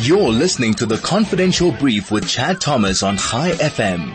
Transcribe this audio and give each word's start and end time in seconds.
You're 0.00 0.30
listening 0.30 0.74
to 0.74 0.86
the 0.86 0.96
confidential 0.98 1.72
brief 1.72 2.12
with 2.12 2.28
Chad 2.28 2.60
Thomas 2.60 3.02
on 3.02 3.16
Chai 3.16 3.50
FM. 3.50 4.14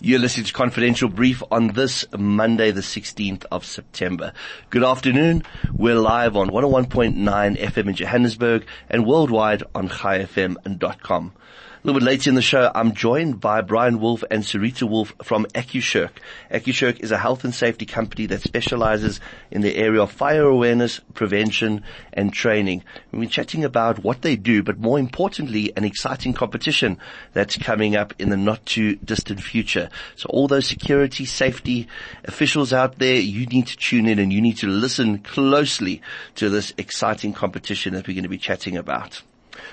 You're 0.00 0.20
listening 0.20 0.46
to 0.46 0.52
Confidential 0.52 1.08
Brief 1.08 1.42
on 1.50 1.68
this 1.72 2.04
Monday, 2.16 2.70
the 2.70 2.80
16th 2.80 3.44
of 3.50 3.64
September. 3.64 4.32
Good 4.70 4.84
afternoon. 4.84 5.42
We're 5.72 5.96
live 5.96 6.36
on 6.36 6.50
101.9 6.50 7.16
FM 7.58 7.88
in 7.88 7.94
Johannesburg 7.94 8.64
and 8.88 9.04
worldwide 9.04 9.64
on 9.74 9.88
chaifm.com. 9.88 11.32
A 11.78 11.86
little 11.86 12.00
bit 12.00 12.06
later 12.06 12.28
in 12.28 12.34
the 12.34 12.42
show, 12.42 12.72
I'm 12.74 12.92
joined 12.92 13.40
by 13.40 13.60
Bevan 13.60 14.00
Wolf 14.00 14.24
and 14.32 14.42
Sharitha 14.42 14.82
Wolf 14.82 15.14
from 15.22 15.46
AccuShirk. 15.54 16.10
AccuShirk 16.50 16.98
is 16.98 17.12
a 17.12 17.18
health 17.18 17.44
and 17.44 17.54
safety 17.54 17.86
company 17.86 18.26
that 18.26 18.42
specializes 18.42 19.20
in 19.52 19.60
the 19.60 19.76
area 19.76 20.02
of 20.02 20.10
fire 20.10 20.42
awareness, 20.42 20.98
prevention, 21.14 21.84
and 22.12 22.32
training. 22.32 22.82
We've 23.12 23.20
been 23.20 23.28
chatting 23.28 23.62
about 23.62 24.02
what 24.02 24.22
they 24.22 24.34
do, 24.34 24.64
but 24.64 24.80
more 24.80 24.98
importantly, 24.98 25.72
an 25.76 25.84
exciting 25.84 26.32
competition 26.32 26.98
that's 27.32 27.56
coming 27.56 27.94
up 27.94 28.12
in 28.18 28.30
the 28.30 28.36
not 28.36 28.66
too 28.66 28.96
distant 28.96 29.40
future. 29.40 29.88
So 30.16 30.26
all 30.30 30.48
those 30.48 30.66
security, 30.66 31.26
safety 31.26 31.86
officials 32.24 32.72
out 32.72 32.98
there, 32.98 33.20
you 33.20 33.46
need 33.46 33.68
to 33.68 33.76
tune 33.76 34.08
in 34.08 34.18
and 34.18 34.32
you 34.32 34.40
need 34.40 34.56
to 34.58 34.66
listen 34.66 35.18
closely 35.18 36.02
to 36.34 36.50
this 36.50 36.74
exciting 36.76 37.34
competition 37.34 37.94
that 37.94 38.08
we're 38.08 38.14
going 38.14 38.24
to 38.24 38.28
be 38.28 38.36
chatting 38.36 38.76
about. 38.76 39.22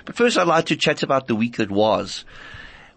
But 0.06 0.16
first 0.16 0.38
I'd 0.38 0.48
like 0.48 0.66
to 0.68 0.76
chat 0.76 1.04
about 1.04 1.28
the 1.28 1.36
week 1.36 1.58
that 1.58 1.72
was. 1.72 2.26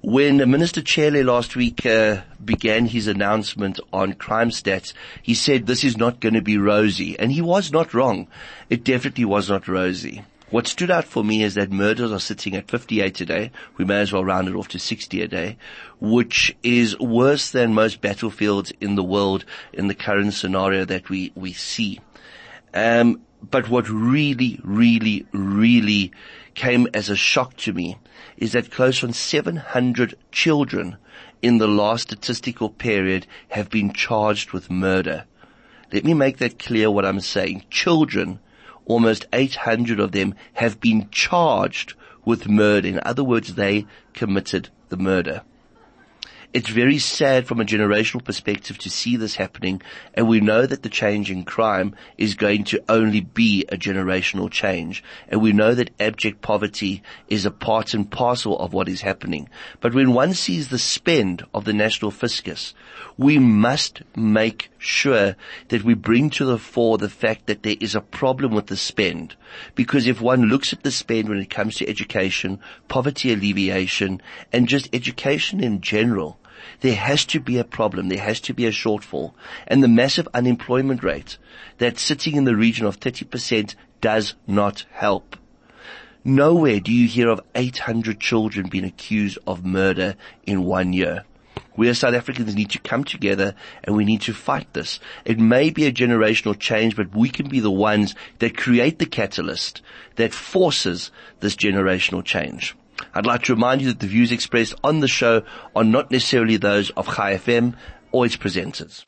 When 0.00 0.38
Minister 0.50 0.80
Cele 0.80 1.24
last 1.24 1.56
week 1.56 1.84
uh, 1.84 2.22
began 2.44 2.86
his 2.86 3.08
announcement 3.08 3.80
on 3.92 4.12
crime 4.12 4.50
stats, 4.50 4.92
he 5.22 5.34
said 5.34 5.66
this 5.66 5.82
is 5.82 5.96
not 5.96 6.20
going 6.20 6.34
to 6.34 6.42
be 6.42 6.56
rosy. 6.56 7.18
And 7.18 7.32
he 7.32 7.42
was 7.42 7.72
not 7.72 7.92
wrong. 7.94 8.28
It 8.70 8.84
definitely 8.84 9.24
was 9.24 9.50
not 9.50 9.66
rosy. 9.66 10.22
What 10.50 10.66
stood 10.66 10.90
out 10.90 11.04
for 11.04 11.22
me 11.22 11.42
is 11.42 11.54
that 11.54 11.70
murders 11.70 12.10
are 12.10 12.20
sitting 12.20 12.54
at 12.56 12.70
58 12.70 13.14
today. 13.14 13.50
We 13.76 13.84
may 13.84 14.00
as 14.00 14.12
well 14.12 14.24
round 14.24 14.48
it 14.48 14.54
off 14.54 14.68
to 14.68 14.78
60 14.78 15.20
a 15.20 15.28
day, 15.28 15.58
which 16.00 16.56
is 16.62 16.98
worse 16.98 17.50
than 17.50 17.74
most 17.74 18.00
battlefields 18.00 18.72
in 18.80 18.94
the 18.94 19.02
world 19.02 19.44
in 19.74 19.88
the 19.88 19.94
current 19.94 20.32
scenario 20.32 20.86
that 20.86 21.10
we, 21.10 21.32
we 21.34 21.52
see. 21.52 22.00
Um, 22.72 23.20
but 23.42 23.68
what 23.68 23.90
really, 23.90 24.58
really, 24.64 25.26
really 25.32 26.12
came 26.58 26.88
as 26.92 27.08
a 27.08 27.14
shock 27.14 27.56
to 27.56 27.72
me 27.72 27.96
is 28.36 28.50
that 28.50 28.72
close 28.72 29.04
on 29.04 29.12
700 29.12 30.14
children 30.32 30.96
in 31.40 31.58
the 31.58 31.68
last 31.68 32.02
statistical 32.02 32.68
period 32.68 33.28
have 33.50 33.70
been 33.70 33.92
charged 33.92 34.50
with 34.50 34.68
murder. 34.68 35.24
Let 35.92 36.04
me 36.04 36.14
make 36.14 36.38
that 36.38 36.58
clear 36.58 36.90
what 36.90 37.06
I'm 37.06 37.20
saying. 37.20 37.64
Children, 37.70 38.40
almost 38.86 39.26
800 39.32 40.00
of 40.00 40.10
them 40.10 40.34
have 40.54 40.80
been 40.80 41.08
charged 41.12 41.94
with 42.24 42.48
murder. 42.48 42.88
In 42.88 43.00
other 43.04 43.22
words, 43.22 43.54
they 43.54 43.86
committed 44.12 44.68
the 44.88 44.96
murder. 44.96 45.42
It's 46.54 46.70
very 46.70 46.96
sad 46.96 47.46
from 47.46 47.60
a 47.60 47.64
generational 47.64 48.24
perspective 48.24 48.78
to 48.78 48.88
see 48.88 49.16
this 49.18 49.36
happening 49.36 49.82
and 50.14 50.26
we 50.26 50.40
know 50.40 50.64
that 50.64 50.82
the 50.82 50.88
change 50.88 51.30
in 51.30 51.44
crime 51.44 51.94
is 52.16 52.36
going 52.36 52.64
to 52.64 52.82
only 52.88 53.20
be 53.20 53.66
a 53.68 53.76
generational 53.76 54.50
change 54.50 55.04
and 55.28 55.42
we 55.42 55.52
know 55.52 55.74
that 55.74 55.90
abject 56.00 56.40
poverty 56.40 57.02
is 57.28 57.44
a 57.44 57.50
part 57.50 57.92
and 57.92 58.10
parcel 58.10 58.58
of 58.58 58.72
what 58.72 58.88
is 58.88 59.02
happening. 59.02 59.50
But 59.80 59.92
when 59.92 60.14
one 60.14 60.32
sees 60.32 60.68
the 60.68 60.78
spend 60.78 61.44
of 61.52 61.66
the 61.66 61.74
national 61.74 62.12
fiscus, 62.12 62.72
we 63.18 63.38
must 63.38 64.00
make 64.16 64.70
sure 64.78 65.36
that 65.68 65.84
we 65.84 65.92
bring 65.92 66.30
to 66.30 66.46
the 66.46 66.58
fore 66.58 66.96
the 66.96 67.10
fact 67.10 67.46
that 67.46 67.62
there 67.62 67.76
is 67.78 67.94
a 67.94 68.00
problem 68.00 68.54
with 68.54 68.68
the 68.68 68.76
spend. 68.76 69.36
Because 69.74 70.06
if 70.06 70.22
one 70.22 70.44
looks 70.44 70.72
at 70.72 70.82
the 70.82 70.90
spend 70.90 71.28
when 71.28 71.38
it 71.38 71.50
comes 71.50 71.76
to 71.76 71.88
education, 71.88 72.58
poverty 72.88 73.32
alleviation, 73.32 74.22
and 74.50 74.66
just 74.66 74.88
education 74.94 75.62
in 75.62 75.80
general, 75.82 76.37
there 76.80 76.94
has 76.94 77.24
to 77.26 77.40
be 77.40 77.58
a 77.58 77.64
problem. 77.64 78.08
There 78.08 78.18
has 78.18 78.40
to 78.40 78.54
be 78.54 78.66
a 78.66 78.70
shortfall. 78.70 79.32
And 79.66 79.82
the 79.82 79.88
massive 79.88 80.28
unemployment 80.34 81.02
rate 81.02 81.38
that's 81.78 82.02
sitting 82.02 82.36
in 82.36 82.44
the 82.44 82.56
region 82.56 82.86
of 82.86 83.00
30% 83.00 83.74
does 84.00 84.34
not 84.46 84.84
help. 84.90 85.36
Nowhere 86.24 86.80
do 86.80 86.92
you 86.92 87.08
hear 87.08 87.28
of 87.28 87.40
800 87.54 88.20
children 88.20 88.68
being 88.68 88.84
accused 88.84 89.38
of 89.46 89.64
murder 89.64 90.16
in 90.44 90.64
one 90.64 90.92
year. 90.92 91.24
We 91.76 91.88
as 91.88 92.00
South 92.00 92.14
Africans 92.14 92.56
need 92.56 92.70
to 92.70 92.80
come 92.80 93.04
together 93.04 93.54
and 93.84 93.94
we 93.94 94.04
need 94.04 94.22
to 94.22 94.34
fight 94.34 94.72
this. 94.74 94.98
It 95.24 95.38
may 95.38 95.70
be 95.70 95.86
a 95.86 95.92
generational 95.92 96.58
change, 96.58 96.96
but 96.96 97.14
we 97.14 97.28
can 97.28 97.48
be 97.48 97.60
the 97.60 97.70
ones 97.70 98.16
that 98.40 98.56
create 98.56 98.98
the 98.98 99.06
catalyst 99.06 99.80
that 100.16 100.34
forces 100.34 101.12
this 101.38 101.54
generational 101.54 102.24
change. 102.24 102.74
I'd 103.14 103.26
like 103.26 103.44
to 103.44 103.54
remind 103.54 103.82
you 103.82 103.88
that 103.88 104.00
the 104.00 104.06
views 104.06 104.32
expressed 104.32 104.74
on 104.82 105.00
the 105.00 105.08
show 105.08 105.42
are 105.74 105.84
not 105.84 106.10
necessarily 106.10 106.56
those 106.56 106.90
of 106.90 107.06
Chai 107.06 107.34
FM 107.34 107.74
or 108.12 108.26
its 108.26 108.36
presenters. 108.36 109.04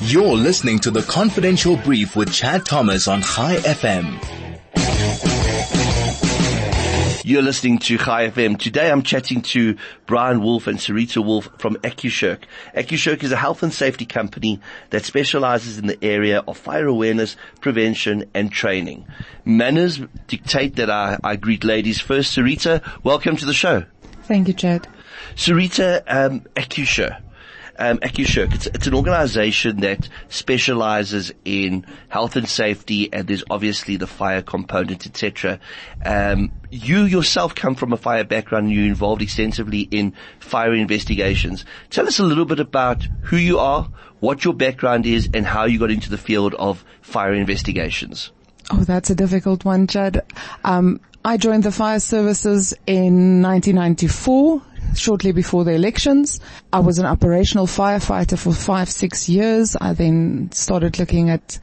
You're 0.00 0.36
listening 0.36 0.80
to 0.80 0.90
the 0.90 1.02
confidential 1.02 1.76
brief 1.78 2.14
with 2.14 2.32
Chad 2.32 2.66
Thomas 2.66 3.08
on 3.08 3.22
Chai 3.22 3.56
FM. 3.56 4.33
You're 7.26 7.40
listening 7.40 7.78
to 7.78 7.96
Chai 7.96 8.28
FM. 8.28 8.58
Today 8.58 8.90
I'm 8.90 9.02
chatting 9.02 9.40
to 9.40 9.78
Bevan 10.06 10.42
Wolf 10.42 10.66
and 10.66 10.78
Sharitha 10.78 11.24
Wolf 11.24 11.48
from 11.56 11.76
AccuShirk. 11.76 12.42
AccuShirk 12.76 13.22
is 13.22 13.32
a 13.32 13.36
health 13.36 13.62
and 13.62 13.72
safety 13.72 14.04
company 14.04 14.60
that 14.90 15.06
specializes 15.06 15.78
in 15.78 15.86
the 15.86 16.04
area 16.04 16.44
of 16.46 16.58
fire 16.58 16.86
awareness, 16.86 17.36
prevention 17.62 18.30
and 18.34 18.52
training. 18.52 19.06
Manners 19.46 20.02
dictate 20.26 20.76
that 20.76 20.90
I, 20.90 21.16
I 21.24 21.36
greet 21.36 21.64
ladies 21.64 21.98
first. 21.98 22.36
Sharitha, 22.36 22.82
welcome 23.02 23.36
to 23.36 23.46
the 23.46 23.54
show. 23.54 23.86
Thank 24.24 24.48
you, 24.48 24.52
Chad. 24.52 24.86
Sharitha, 25.34 26.02
um, 26.06 26.40
AccuShirk 26.56 27.22
um, 27.78 27.98
AccuShirk. 27.98 28.54
It's, 28.54 28.66
it's 28.66 28.86
an 28.86 28.94
organization 28.94 29.80
that 29.80 30.08
specializes 30.28 31.32
in 31.44 31.86
health 32.08 32.36
and 32.36 32.48
safety, 32.48 33.12
and 33.12 33.26
there's 33.26 33.44
obviously 33.50 33.96
the 33.96 34.06
fire 34.06 34.42
component, 34.42 35.06
etc. 35.06 35.60
Um, 36.04 36.52
you 36.74 37.04
yourself 37.04 37.54
come 37.54 37.74
from 37.74 37.92
a 37.92 37.96
fire 37.96 38.24
background, 38.24 38.66
and 38.66 38.74
you're 38.74 38.86
involved 38.86 39.22
extensively 39.22 39.80
in 39.90 40.12
fire 40.40 40.74
investigations. 40.74 41.64
Tell 41.90 42.06
us 42.06 42.18
a 42.18 42.24
little 42.24 42.44
bit 42.44 42.58
about 42.58 43.06
who 43.22 43.36
you 43.36 43.58
are, 43.58 43.88
what 44.20 44.44
your 44.44 44.54
background 44.54 45.06
is, 45.06 45.28
and 45.32 45.46
how 45.46 45.64
you 45.64 45.78
got 45.78 45.90
into 45.90 46.10
the 46.10 46.18
field 46.18 46.54
of 46.54 46.84
fire 47.00 47.32
investigations. 47.32 48.32
Oh, 48.70 48.82
that's 48.82 49.10
a 49.10 49.14
difficult 49.14 49.64
one, 49.64 49.86
Chad. 49.86 50.24
Um, 50.64 51.00
I 51.24 51.36
joined 51.36 51.62
the 51.62 51.72
fire 51.72 52.00
services 52.00 52.74
in 52.86 53.40
1994 53.40 54.62
shortly 54.96 55.32
before 55.32 55.64
the 55.64 55.72
elections. 55.72 56.40
I 56.72 56.80
was 56.80 56.98
an 56.98 57.06
operational 57.06 57.66
firefighter 57.66 58.38
for 58.38 58.52
five, 58.52 58.90
six 58.90 59.28
years. 59.28 59.76
I 59.80 59.92
then 59.92 60.50
started 60.52 60.98
looking 60.98 61.30
at 61.30 61.58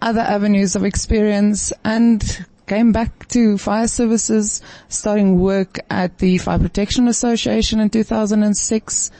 other 0.00 0.20
avenues 0.20 0.74
of 0.74 0.84
experience 0.84 1.72
and 1.84 2.46
came 2.68 2.92
back 2.92 3.26
to 3.28 3.56
fire 3.58 3.88
services, 3.88 4.60
starting 4.88 5.40
work 5.40 5.78
at 5.90 6.18
the 6.18 6.38
Fire 6.38 6.58
Protection 6.58 7.08
Association 7.08 7.80
in 7.80 7.88
2006, 7.90 9.10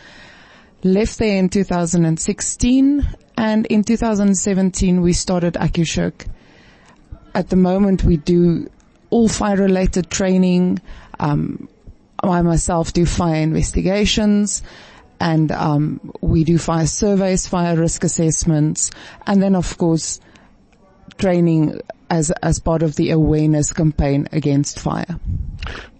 left 0.84 1.18
there 1.18 1.38
in 1.38 1.48
2016, 1.48 3.06
and 3.38 3.66
in 3.66 3.82
2017 3.82 5.00
we 5.00 5.12
started 5.12 5.54
AccuShirk. 5.54 6.26
At 7.34 7.48
the 7.48 7.56
moment 7.56 8.04
we 8.04 8.18
do 8.18 8.68
all 9.10 9.28
fire 9.28 9.56
related 9.56 10.10
training, 10.10 10.80
um, 11.18 11.68
I 12.22 12.42
myself 12.42 12.92
do 12.92 13.06
fire 13.06 13.42
investigations 13.42 14.62
and 15.20 15.50
um, 15.52 16.12
we 16.20 16.44
do 16.44 16.58
fire 16.58 16.86
surveys, 16.86 17.46
fire 17.46 17.76
risk 17.76 18.04
assessments, 18.04 18.90
and 19.26 19.42
then 19.42 19.54
of 19.56 19.78
course 19.78 20.20
training 21.16 21.80
as 22.10 22.30
as 22.42 22.58
part 22.58 22.82
of 22.82 22.96
the 22.96 23.10
awareness 23.10 23.72
campaign 23.72 24.28
against 24.32 24.78
fire. 24.78 25.18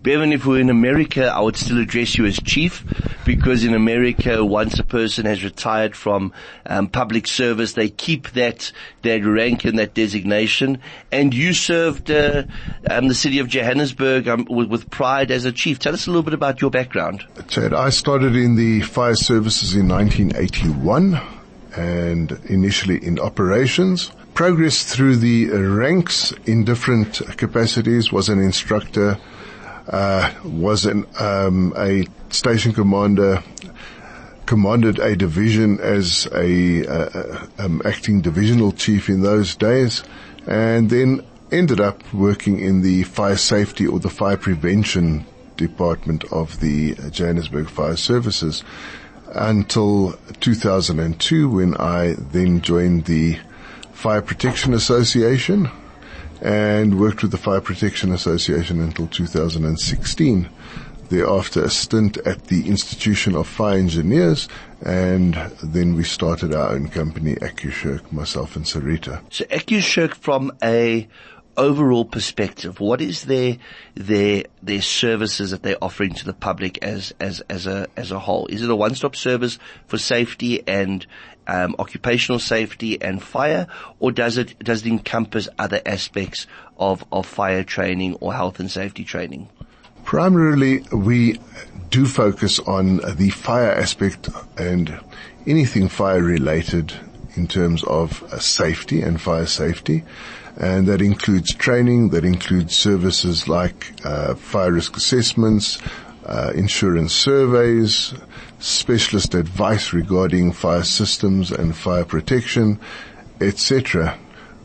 Bevan, 0.03 0.33
if 0.33 0.47
we 0.47 0.59
are 0.59 0.61
in 0.61 0.71
America, 0.71 1.27
I 1.27 1.41
would 1.41 1.57
still 1.57 1.79
address 1.79 2.17
you 2.17 2.25
as 2.25 2.39
chief 2.39 2.85
because 3.25 3.65
in 3.65 3.75
America, 3.75 4.45
once 4.45 4.79
a 4.79 4.85
person 4.85 5.27
has 5.27 5.43
retired 5.43 5.97
from 5.97 6.33
um, 6.65 6.89
public 6.89 7.27
service, 7.27 7.73
they 7.73 7.89
keep 7.89 8.31
that 8.31 8.73
that 9.03 9.25
rank 9.25 9.65
and 9.65 9.79
that 9.79 9.95
designation. 9.95 10.81
And 11.11 11.35
you 11.35 11.53
served 11.53 12.11
uh, 12.11 12.45
um, 12.89 13.09
the 13.09 13.15
city 13.15 13.41
of 13.41 13.49
Johannesburg 13.49 14.29
um, 14.29 14.47
with, 14.49 14.69
with, 14.69 14.89
pride 14.89 15.31
as 15.31 15.45
a 15.45 15.53
chief. 15.53 15.79
Tell 15.79 15.93
us 15.93 16.07
a 16.07 16.11
little 16.11 16.23
bit 16.23 16.35
about 16.35 16.61
your 16.61 16.71
background. 16.71 17.25
Chad, 17.49 17.75
I 17.75 17.91
started 17.91 18.37
in 18.37 18.55
the 18.55 18.81
fire 18.83 19.17
services 19.17 19.75
in 19.75 19.89
1981 19.89 21.21
and 21.77 22.33
initially 22.47 23.05
in 23.05 23.19
operations 23.19 24.13
progressed 24.39 24.87
through 24.87 25.17
the 25.17 25.49
ranks 25.49 26.31
in 26.47 26.65
different 26.65 27.21
capacities, 27.37 28.13
was 28.13 28.29
an 28.29 28.39
instructor, 28.39 29.19
uh, 29.89 30.33
was 30.45 30.87
an, 30.87 31.05
um, 31.19 31.75
a 31.77 32.07
station 32.31 32.73
commander, 32.73 33.43
commanded 34.47 35.01
a 35.01 35.17
division 35.17 35.81
as 35.81 36.29
a 36.37 36.87
uh, 36.87 37.47
um, 37.59 37.83
acting 37.85 38.21
divisional 38.21 38.71
chief 38.71 39.09
in 39.09 39.23
those 39.23 39.57
days, 39.57 40.05
and 40.47 40.89
then 40.89 41.21
ended 41.51 41.81
up 41.81 42.01
working 42.15 42.61
in 42.61 42.83
the 42.83 43.03
fire 43.03 43.37
safety 43.37 43.89
or 43.89 43.99
the 43.99 44.09
fire 44.09 44.37
prevention 44.37 45.27
department 45.57 46.23
of 46.31 46.61
the 46.61 46.95
Johannesburg 47.11 47.69
Fire 47.69 47.97
Services 47.97 48.63
until 49.35 50.13
2002 50.39 51.51
when 51.51 51.77
I 51.77 52.15
then 52.17 52.61
joined 52.61 53.07
the 53.07 53.37
Fire 53.99 54.23
Protection 54.23 54.75
Association 54.75 55.69
and 56.41 57.01
worked 57.01 57.21
with 57.21 57.33
the 57.33 57.37
Fire 57.37 57.61
Protection 57.61 58.13
Association 58.13 58.81
until 58.81 59.09
2016. 59.09 60.49
Thereafter 61.09 61.65
a 61.65 61.69
stint 61.69 62.17
at 62.19 62.45
the 62.45 62.69
Institution 62.69 63.35
of 63.35 63.49
Fire 63.49 63.77
Engineers 63.77 64.49
and 64.87 65.35
then 65.65 65.97
we 65.97 66.05
started 66.05 66.55
our 66.55 66.75
own 66.75 66.87
company, 66.87 67.35
AccuShirk, 67.35 68.13
myself 68.13 68.55
and 68.55 68.65
Sharitha. 68.65 69.21
So 69.31 69.45
AccuShirk 69.47 70.15
from 70.15 70.53
a 70.63 71.09
overall 71.59 72.05
perspective, 72.05 72.81
what 72.81 73.01
is 73.01 73.25
their 73.25 73.59
their 73.95 74.45
their 74.63 74.81
services 74.81 75.51
that 75.51 75.63
they're 75.63 75.83
offering 75.83 76.15
to 76.15 76.25
the 76.25 76.33
public 76.33 76.83
as 76.83 77.13
as 77.21 77.41
as 77.51 77.67
a 77.67 77.89
as 77.97 78.11
a 78.11 78.19
whole? 78.19 78.47
Is 78.47 78.63
it 78.63 78.71
a 78.71 78.77
one 78.77 78.95
stop 78.95 79.17
service 79.17 79.59
for 79.87 79.99
safety 79.99 80.67
and 80.67 81.07
um, 81.49 81.75
occupational 81.79 82.39
safety 82.39 83.01
and 83.01 83.23
fire, 83.23 83.67
or 83.99 84.13
does 84.13 84.37
it 84.39 84.59
does 84.61 84.83
it 84.83 84.89
encompass 84.89 85.49
other 85.59 85.81
aspects 85.85 86.47
of 86.79 87.05
of 87.11 87.27
fire 87.27 87.65
training 87.65 88.15
or 88.21 88.33
health 88.33 88.61
and 88.61 88.71
safety 88.71 89.05
training? 89.05 89.49
Primarily, 90.05 90.81
we 90.93 91.41
do 91.91 92.07
focus 92.07 92.59
on 92.61 93.01
the 93.17 93.31
fire 93.31 93.73
aspect 93.73 94.29
and 94.57 94.99
anything 95.47 95.89
fire 95.89 96.23
related 96.23 96.95
in 97.35 97.47
terms 97.47 97.85
of 97.85 98.23
safety 98.43 99.01
and 99.03 99.21
fire 99.21 99.47
safety. 99.47 100.05
And 100.59 100.89
that 100.89 101.01
includes 101.01 101.55
training, 101.55 102.11
that 102.11 102.25
includes 102.25 102.77
services 102.77 103.49
like 103.49 103.95
uh, 104.05 104.35
fire 104.35 104.73
risk 104.73 104.97
assessments, 104.97 105.79
uh, 106.27 106.53
insurance 106.55 107.13
surveys, 107.13 108.13
specialist 108.59 109.35
advice 109.35 109.93
regarding 109.93 110.53
fire 110.53 110.83
systems 110.83 111.53
and 111.53 111.77
fire 111.77 112.05
protection, 112.05 112.81
etc. 113.41 114.19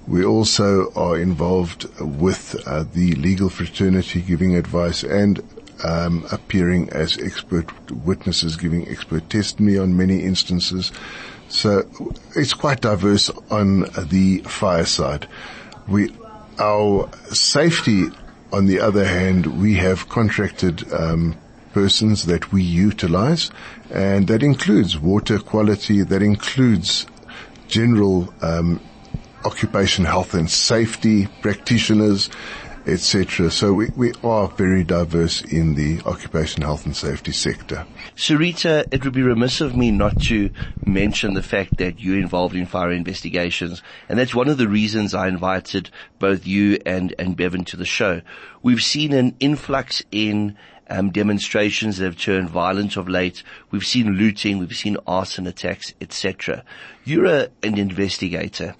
We 0.07 0.25
also 0.25 0.91
are 0.95 1.17
involved 1.17 1.85
with 2.01 2.55
uh, 2.67 2.85
the 2.91 3.13
legal 3.13 3.49
fraternity 3.49 4.21
giving 4.21 4.55
advice 4.55 5.03
and 5.03 5.41
um, 5.83 6.25
appearing 6.31 6.89
as 6.89 7.17
expert 7.17 7.69
witnesses 7.91 8.55
giving 8.57 8.87
expert 8.89 9.29
testimony 9.29 9.77
on 9.77 9.95
many 9.95 10.23
instances. 10.23 10.91
So 11.49 11.87
it's 12.35 12.53
quite 12.53 12.81
diverse 12.81 13.29
on 13.51 13.81
the 14.07 14.39
fire 14.39 14.85
side. 14.85 15.27
We, 15.87 16.15
our 16.59 17.09
safety, 17.31 18.05
on 18.51 18.67
the 18.67 18.79
other 18.79 19.05
hand, 19.05 19.61
we 19.61 19.75
have 19.75 20.09
contracted 20.09 20.91
um, 20.93 21.35
persons 21.73 22.25
that 22.25 22.51
we 22.53 22.63
utilize, 22.63 23.51
and 23.89 24.27
that 24.27 24.43
includes 24.43 24.97
water 24.97 25.39
quality, 25.39 26.03
that 26.03 26.21
includes 26.21 27.07
general 27.67 28.33
um, 28.41 28.79
occupation 29.43 30.05
health 30.05 30.33
and 30.33 30.49
safety 30.49 31.27
practitioners, 31.41 32.29
etc. 32.87 33.49
So 33.51 33.73
we, 33.73 33.89
we 33.95 34.13
are 34.23 34.47
very 34.47 34.83
diverse 34.83 35.41
in 35.41 35.75
the 35.75 36.01
occupation 36.05 36.63
health 36.63 36.85
and 36.85 36.95
safety 36.95 37.31
sector. 37.31 37.85
Sharitha, 38.15 38.85
it 38.91 39.03
would 39.03 39.13
be 39.13 39.21
remiss 39.21 39.61
of 39.61 39.75
me 39.75 39.91
not 39.91 40.21
to 40.23 40.49
mention 40.85 41.33
the 41.33 41.41
fact 41.41 41.77
that 41.77 41.99
you're 41.99 42.19
involved 42.19 42.55
in 42.55 42.65
fire 42.65 42.91
investigations, 42.91 43.81
and 44.09 44.19
that's 44.19 44.35
one 44.35 44.47
of 44.47 44.57
the 44.57 44.67
reasons 44.67 45.13
I 45.13 45.27
invited 45.27 45.89
both 46.19 46.45
you 46.45 46.79
and, 46.85 47.15
and 47.17 47.35
Bevan 47.35 47.65
to 47.65 47.77
the 47.77 47.85
show. 47.85 48.21
We've 48.61 48.83
seen 48.83 49.13
an 49.13 49.35
influx 49.39 50.03
in 50.11 50.57
um, 50.89 51.11
demonstrations 51.11 51.97
that 51.97 52.05
have 52.05 52.17
turned 52.17 52.49
violent 52.49 52.97
of 52.97 53.07
late. 53.07 53.43
We've 53.71 53.85
seen 53.85 54.13
looting, 54.13 54.59
we've 54.59 54.75
seen 54.75 54.97
arson 55.07 55.47
attacks, 55.47 55.93
etc. 56.01 56.63
You're 57.03 57.25
a, 57.25 57.49
an 57.63 57.77
investigator. 57.77 58.75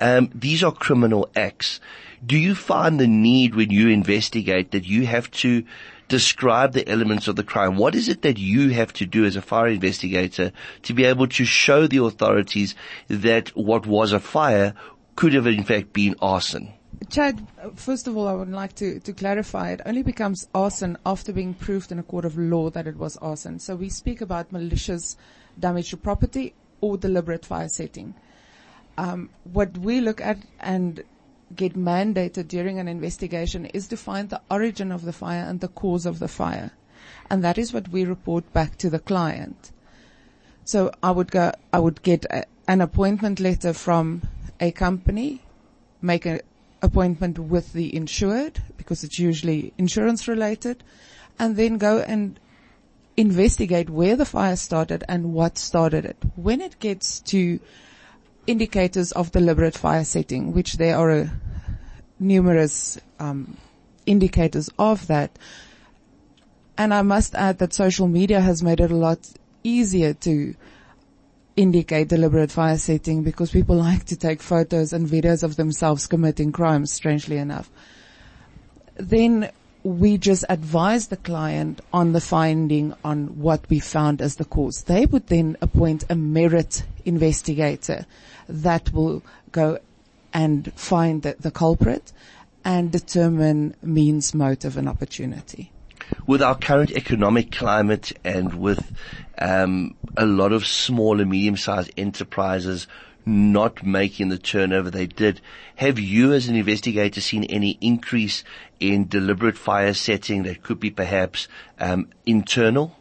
Um, 0.00 0.30
these 0.34 0.62
are 0.62 0.72
criminal 0.72 1.28
acts. 1.34 1.80
Do 2.26 2.36
you 2.36 2.54
find 2.54 2.98
the 2.98 3.06
need 3.06 3.54
when 3.54 3.70
you 3.70 3.88
investigate 3.88 4.72
that 4.72 4.84
you 4.84 5.06
have 5.06 5.30
to 5.32 5.64
describe 6.08 6.72
the 6.72 6.88
elements 6.88 7.28
of 7.28 7.36
the 7.36 7.44
crime? 7.44 7.76
What 7.76 7.94
is 7.94 8.08
it 8.08 8.22
that 8.22 8.38
you 8.38 8.70
have 8.70 8.92
to 8.94 9.06
do 9.06 9.24
as 9.24 9.36
a 9.36 9.42
fire 9.42 9.68
investigator 9.68 10.52
to 10.82 10.94
be 10.94 11.04
able 11.04 11.28
to 11.28 11.44
show 11.44 11.86
the 11.86 12.02
authorities 12.02 12.74
that 13.08 13.50
what 13.50 13.86
was 13.86 14.12
a 14.12 14.20
fire 14.20 14.74
could 15.16 15.34
have 15.34 15.46
in 15.46 15.64
fact 15.64 15.92
been 15.92 16.16
arson? 16.20 16.72
Chad, 17.10 17.46
first 17.76 18.08
of 18.08 18.16
all, 18.16 18.26
I 18.26 18.32
would 18.32 18.50
like 18.50 18.74
to, 18.76 18.98
to 19.00 19.12
clarify 19.12 19.70
it 19.70 19.80
only 19.86 20.02
becomes 20.02 20.48
arson 20.54 20.98
after 21.06 21.32
being 21.32 21.54
proved 21.54 21.92
in 21.92 21.98
a 21.98 22.02
court 22.02 22.24
of 22.24 22.36
law 22.36 22.70
that 22.70 22.88
it 22.88 22.96
was 22.96 23.16
arson. 23.18 23.60
So 23.60 23.76
we 23.76 23.88
speak 23.88 24.20
about 24.20 24.50
malicious 24.50 25.16
damage 25.58 25.90
to 25.90 25.96
property 25.96 26.54
or 26.80 26.96
deliberate 26.96 27.46
fire 27.46 27.68
setting. 27.68 28.14
Um, 28.96 29.30
what 29.44 29.78
we 29.78 30.00
look 30.00 30.20
at 30.20 30.38
and 30.58 31.04
get 31.54 31.74
mandated 31.74 32.48
during 32.48 32.78
an 32.78 32.88
investigation 32.88 33.66
is 33.66 33.88
to 33.88 33.96
find 33.96 34.30
the 34.30 34.40
origin 34.50 34.92
of 34.92 35.04
the 35.04 35.12
fire 35.12 35.44
and 35.48 35.60
the 35.60 35.68
cause 35.68 36.06
of 36.06 36.18
the 36.18 36.28
fire. 36.28 36.70
And 37.30 37.42
that 37.44 37.58
is 37.58 37.72
what 37.72 37.88
we 37.88 38.04
report 38.04 38.52
back 38.52 38.76
to 38.78 38.90
the 38.90 38.98
client. 38.98 39.72
So 40.64 40.92
I 41.02 41.10
would 41.10 41.30
go, 41.30 41.52
I 41.72 41.78
would 41.78 42.02
get 42.02 42.24
a, 42.26 42.44
an 42.66 42.80
appointment 42.80 43.40
letter 43.40 43.72
from 43.72 44.22
a 44.60 44.70
company, 44.70 45.42
make 46.02 46.26
an 46.26 46.40
appointment 46.82 47.38
with 47.38 47.72
the 47.72 47.94
insured 47.94 48.62
because 48.76 49.02
it's 49.02 49.18
usually 49.18 49.72
insurance 49.78 50.28
related 50.28 50.84
and 51.38 51.56
then 51.56 51.78
go 51.78 51.98
and 51.98 52.38
investigate 53.16 53.90
where 53.90 54.16
the 54.16 54.24
fire 54.24 54.56
started 54.56 55.04
and 55.08 55.32
what 55.32 55.58
started 55.58 56.04
it. 56.04 56.16
When 56.36 56.60
it 56.60 56.78
gets 56.78 57.20
to 57.20 57.58
indicators 58.48 59.12
of 59.12 59.30
deliberate 59.30 59.76
fire 59.76 60.04
setting, 60.04 60.52
which 60.52 60.74
there 60.74 60.96
are 60.96 61.10
uh, 61.10 61.28
numerous 62.18 62.98
um, 63.20 63.56
indicators 64.06 64.70
of 64.78 65.06
that. 65.06 65.38
And 66.76 66.94
I 66.94 67.02
must 67.02 67.34
add 67.34 67.58
that 67.58 67.74
social 67.74 68.08
media 68.08 68.40
has 68.40 68.62
made 68.62 68.80
it 68.80 68.90
a 68.90 68.96
lot 68.96 69.18
easier 69.62 70.14
to 70.14 70.54
indicate 71.56 72.08
deliberate 72.08 72.50
fire 72.50 72.78
setting 72.78 73.22
because 73.22 73.50
people 73.50 73.76
like 73.88 74.04
to 74.04 74.16
take 74.16 74.40
photos 74.40 74.92
and 74.92 75.06
videos 75.06 75.42
of 75.42 75.56
themselves 75.56 76.06
committing 76.06 76.50
crimes, 76.50 76.92
strangely 76.92 77.36
enough. 77.36 77.70
Then 78.96 79.50
we 79.88 80.18
just 80.18 80.44
advise 80.50 81.08
the 81.08 81.16
client 81.16 81.80
on 81.92 82.12
the 82.12 82.20
finding 82.20 82.94
on 83.04 83.38
what 83.38 83.68
we 83.70 83.80
found 83.80 84.20
as 84.20 84.36
the 84.36 84.44
cause. 84.44 84.82
They 84.82 85.06
would 85.06 85.28
then 85.28 85.56
appoint 85.62 86.04
a 86.10 86.14
merit 86.14 86.84
investigator 87.04 88.04
that 88.48 88.92
will 88.92 89.22
go 89.50 89.78
and 90.34 90.72
find 90.74 91.22
the, 91.22 91.36
the 91.40 91.50
culprit 91.50 92.12
and 92.64 92.92
determine 92.92 93.74
means, 93.82 94.34
motive 94.34 94.76
and 94.76 94.88
opportunity. 94.88 95.72
With 96.26 96.42
our 96.42 96.56
current 96.56 96.90
economic 96.90 97.50
climate 97.52 98.12
and 98.24 98.54
with 98.54 98.92
um, 99.38 99.94
a 100.16 100.26
lot 100.26 100.52
of 100.52 100.66
small 100.66 101.20
and 101.20 101.30
medium-sized 101.30 101.92
enterprises 101.96 102.86
not 103.28 103.84
making 103.84 104.30
the 104.30 104.38
turnover 104.38 104.90
they 104.90 105.06
did. 105.06 105.40
Have 105.76 105.98
you 105.98 106.32
as 106.32 106.48
an 106.48 106.56
investigator 106.56 107.20
seen 107.20 107.44
any 107.44 107.78
increase 107.80 108.42
in 108.80 109.06
deliberate 109.06 109.58
fire 109.58 109.94
setting 109.94 110.42
that 110.44 110.62
could 110.62 110.80
be 110.80 110.90
perhaps 110.90 111.46
um, 111.78 112.08
internal? 112.26 112.96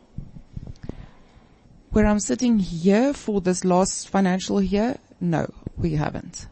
Where 1.92 2.06
I'm 2.06 2.20
sitting 2.20 2.60
here 2.60 3.14
for 3.14 3.42
this 3.42 3.64
last 3.64 4.10
financial 4.10 4.62
year, 4.62 4.98
no, 5.20 5.52
we 5.78 5.94
haven't. 5.94 6.48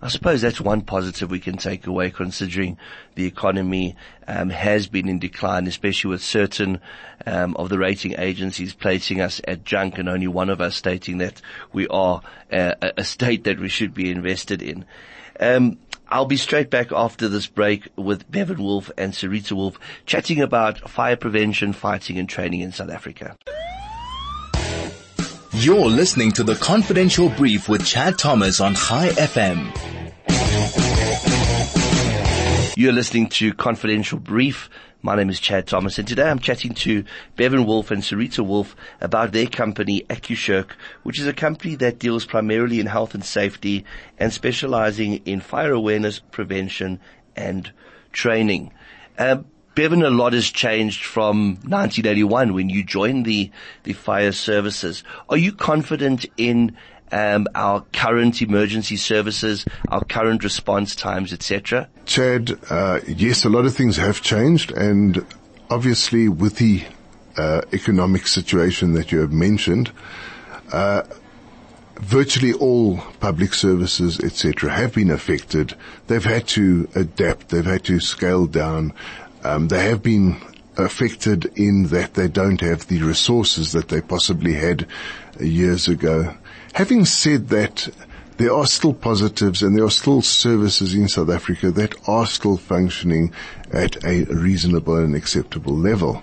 I 0.00 0.08
suppose 0.08 0.40
that's 0.40 0.60
one 0.60 0.82
positive 0.82 1.30
we 1.30 1.40
can 1.40 1.56
take 1.56 1.86
away 1.86 2.10
considering 2.10 2.78
the 3.16 3.26
economy 3.26 3.96
um, 4.28 4.50
has 4.50 4.86
been 4.86 5.08
in 5.08 5.18
decline, 5.18 5.66
especially 5.66 6.10
with 6.10 6.22
certain 6.22 6.80
um, 7.26 7.56
of 7.56 7.68
the 7.68 7.78
rating 7.78 8.14
agencies 8.16 8.74
placing 8.74 9.20
us 9.20 9.40
at 9.48 9.64
junk 9.64 9.98
and 9.98 10.08
only 10.08 10.28
one 10.28 10.50
of 10.50 10.60
us 10.60 10.76
stating 10.76 11.18
that 11.18 11.40
we 11.72 11.88
are 11.88 12.22
uh, 12.52 12.74
a 12.96 13.02
state 13.02 13.44
that 13.44 13.58
we 13.58 13.68
should 13.68 13.92
be 13.92 14.10
invested 14.10 14.62
in. 14.62 14.84
Um, 15.40 15.78
I'll 16.10 16.26
be 16.26 16.36
straight 16.36 16.70
back 16.70 16.92
after 16.92 17.28
this 17.28 17.46
break 17.46 17.88
with 17.96 18.30
Bevan 18.30 18.62
Wolf 18.62 18.90
and 18.96 19.12
Sharitha 19.12 19.52
Wolf 19.52 19.78
chatting 20.06 20.40
about 20.40 20.88
fire 20.88 21.16
prevention, 21.16 21.72
fighting 21.72 22.18
and 22.18 22.28
training 22.28 22.60
in 22.60 22.72
South 22.72 22.90
Africa. 22.90 23.36
You're 25.60 25.86
listening 25.86 26.30
to 26.32 26.44
the 26.44 26.54
Confidential 26.54 27.30
Brief 27.30 27.68
with 27.68 27.84
Chad 27.84 28.16
Thomas 28.16 28.60
on 28.60 28.76
Chai 28.76 29.08
FM. 29.08 29.74
You're 32.76 32.92
listening 32.92 33.28
to 33.30 33.52
Confidential 33.54 34.20
Brief. 34.20 34.70
My 35.02 35.16
name 35.16 35.28
is 35.28 35.40
Chad 35.40 35.66
Thomas 35.66 35.98
and 35.98 36.06
today 36.06 36.30
I'm 36.30 36.38
chatting 36.38 36.74
to 36.74 37.02
Bevan 37.34 37.66
Wolf 37.66 37.90
and 37.90 38.04
Sharitha 38.04 38.46
Wolf 38.46 38.76
about 39.00 39.32
their 39.32 39.46
company 39.46 40.02
AccuShirk, 40.08 40.70
which 41.02 41.18
is 41.18 41.26
a 41.26 41.32
company 41.32 41.74
that 41.74 41.98
deals 41.98 42.24
primarily 42.24 42.78
in 42.78 42.86
health 42.86 43.14
and 43.14 43.24
safety 43.24 43.84
and 44.16 44.32
specializing 44.32 45.14
in 45.24 45.40
fire 45.40 45.72
awareness, 45.72 46.20
prevention 46.20 47.00
and 47.34 47.72
training. 48.12 48.72
Uh, 49.18 49.38
Bevan, 49.78 50.02
a 50.02 50.10
lot 50.10 50.32
has 50.32 50.50
changed 50.50 51.04
from 51.04 51.50
1981 51.62 52.52
when 52.52 52.68
you 52.68 52.82
joined 52.82 53.24
the, 53.24 53.48
the 53.84 53.92
fire 53.92 54.32
services. 54.32 55.04
Are 55.28 55.36
you 55.36 55.52
confident 55.52 56.26
in 56.36 56.76
um, 57.12 57.46
our 57.54 57.82
current 57.92 58.42
emergency 58.42 58.96
services, 58.96 59.64
our 59.88 60.02
current 60.02 60.42
response 60.42 60.96
times, 60.96 61.32
etc.? 61.32 61.88
Chad, 62.06 62.58
uh, 62.68 62.98
yes, 63.06 63.44
a 63.44 63.48
lot 63.48 63.66
of 63.66 63.74
things 63.76 63.96
have 63.98 64.20
changed, 64.20 64.72
and 64.72 65.24
obviously 65.70 66.28
with 66.28 66.56
the 66.56 66.82
uh, 67.36 67.60
economic 67.72 68.26
situation 68.26 68.94
that 68.94 69.12
you 69.12 69.20
have 69.20 69.32
mentioned, 69.32 69.92
uh, 70.72 71.02
virtually 72.00 72.52
all 72.52 72.96
public 73.20 73.54
services, 73.54 74.18
etc., 74.18 74.70
have 74.70 74.92
been 74.92 75.10
affected. 75.10 75.76
They've 76.08 76.24
had 76.24 76.48
to 76.48 76.88
adapt. 76.96 77.50
They've 77.50 77.64
had 77.64 77.84
to 77.84 78.00
scale 78.00 78.48
down. 78.48 78.92
Um, 79.44 79.68
they 79.68 79.82
have 79.84 80.02
been 80.02 80.36
affected 80.76 81.46
in 81.56 81.88
that 81.88 82.14
they 82.14 82.28
don't 82.28 82.60
have 82.60 82.86
the 82.86 83.02
resources 83.02 83.72
that 83.72 83.88
they 83.88 84.00
possibly 84.00 84.54
had 84.54 84.86
years 85.40 85.88
ago. 85.88 86.34
Having 86.74 87.04
said 87.06 87.48
that, 87.48 87.88
there 88.38 88.54
are 88.54 88.66
still 88.66 88.94
positives 88.94 89.62
and 89.62 89.76
there 89.76 89.84
are 89.84 89.90
still 89.90 90.22
services 90.22 90.94
in 90.94 91.08
South 91.08 91.30
Africa 91.30 91.72
that 91.72 91.94
are 92.06 92.26
still 92.26 92.56
functioning 92.56 93.32
at 93.72 94.04
a 94.04 94.24
reasonable 94.24 94.96
and 94.96 95.16
acceptable 95.16 95.76
level. 95.76 96.22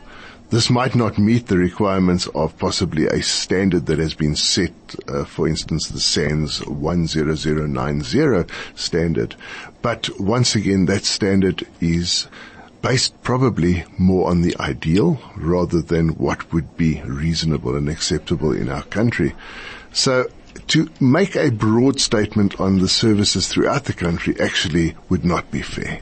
This 0.50 0.70
might 0.70 0.96
not 0.96 1.18
meet 1.18 1.48
the 1.48 1.58
requirements 1.58 2.28
of 2.28 2.58
possibly 2.58 3.08
a 3.08 3.22
standard 3.22 3.88
that 3.88 4.00
has 4.00 4.14
been 4.14 4.36
set, 4.36 4.72
uh, 5.08 5.26
for 5.26 5.48
instance, 5.48 5.90
the 5.90 6.00
SANS 6.00 6.60
10090 6.60 8.54
standard. 8.76 9.36
But 9.82 10.10
once 10.20 10.56
again, 10.56 10.86
that 10.86 11.04
standard 11.04 11.68
is 11.82 12.28
based 12.86 13.20
probably 13.24 13.84
more 13.98 14.30
on 14.30 14.44
the 14.44 14.56
ideal 14.60 15.20
rather 15.36 15.82
than 15.82 16.10
what 16.10 16.54
would 16.54 16.78
be 16.78 17.02
reasonable 17.02 17.76
and 17.76 17.90
acceptable 17.90 18.52
in 18.52 18.70
our 18.70 18.84
country. 18.84 19.34
So 19.92 20.30
to 20.68 20.88
make 21.00 21.36
a 21.36 21.50
broad 21.50 22.00
statement 22.00 22.60
on 22.60 22.78
the 22.78 22.88
services 22.88 23.48
throughout 23.48 23.86
the 23.86 23.94
country 23.94 24.40
actually 24.40 24.96
would 25.10 25.26
not 25.26 25.50
be 25.50 25.64
fair. 25.64 26.00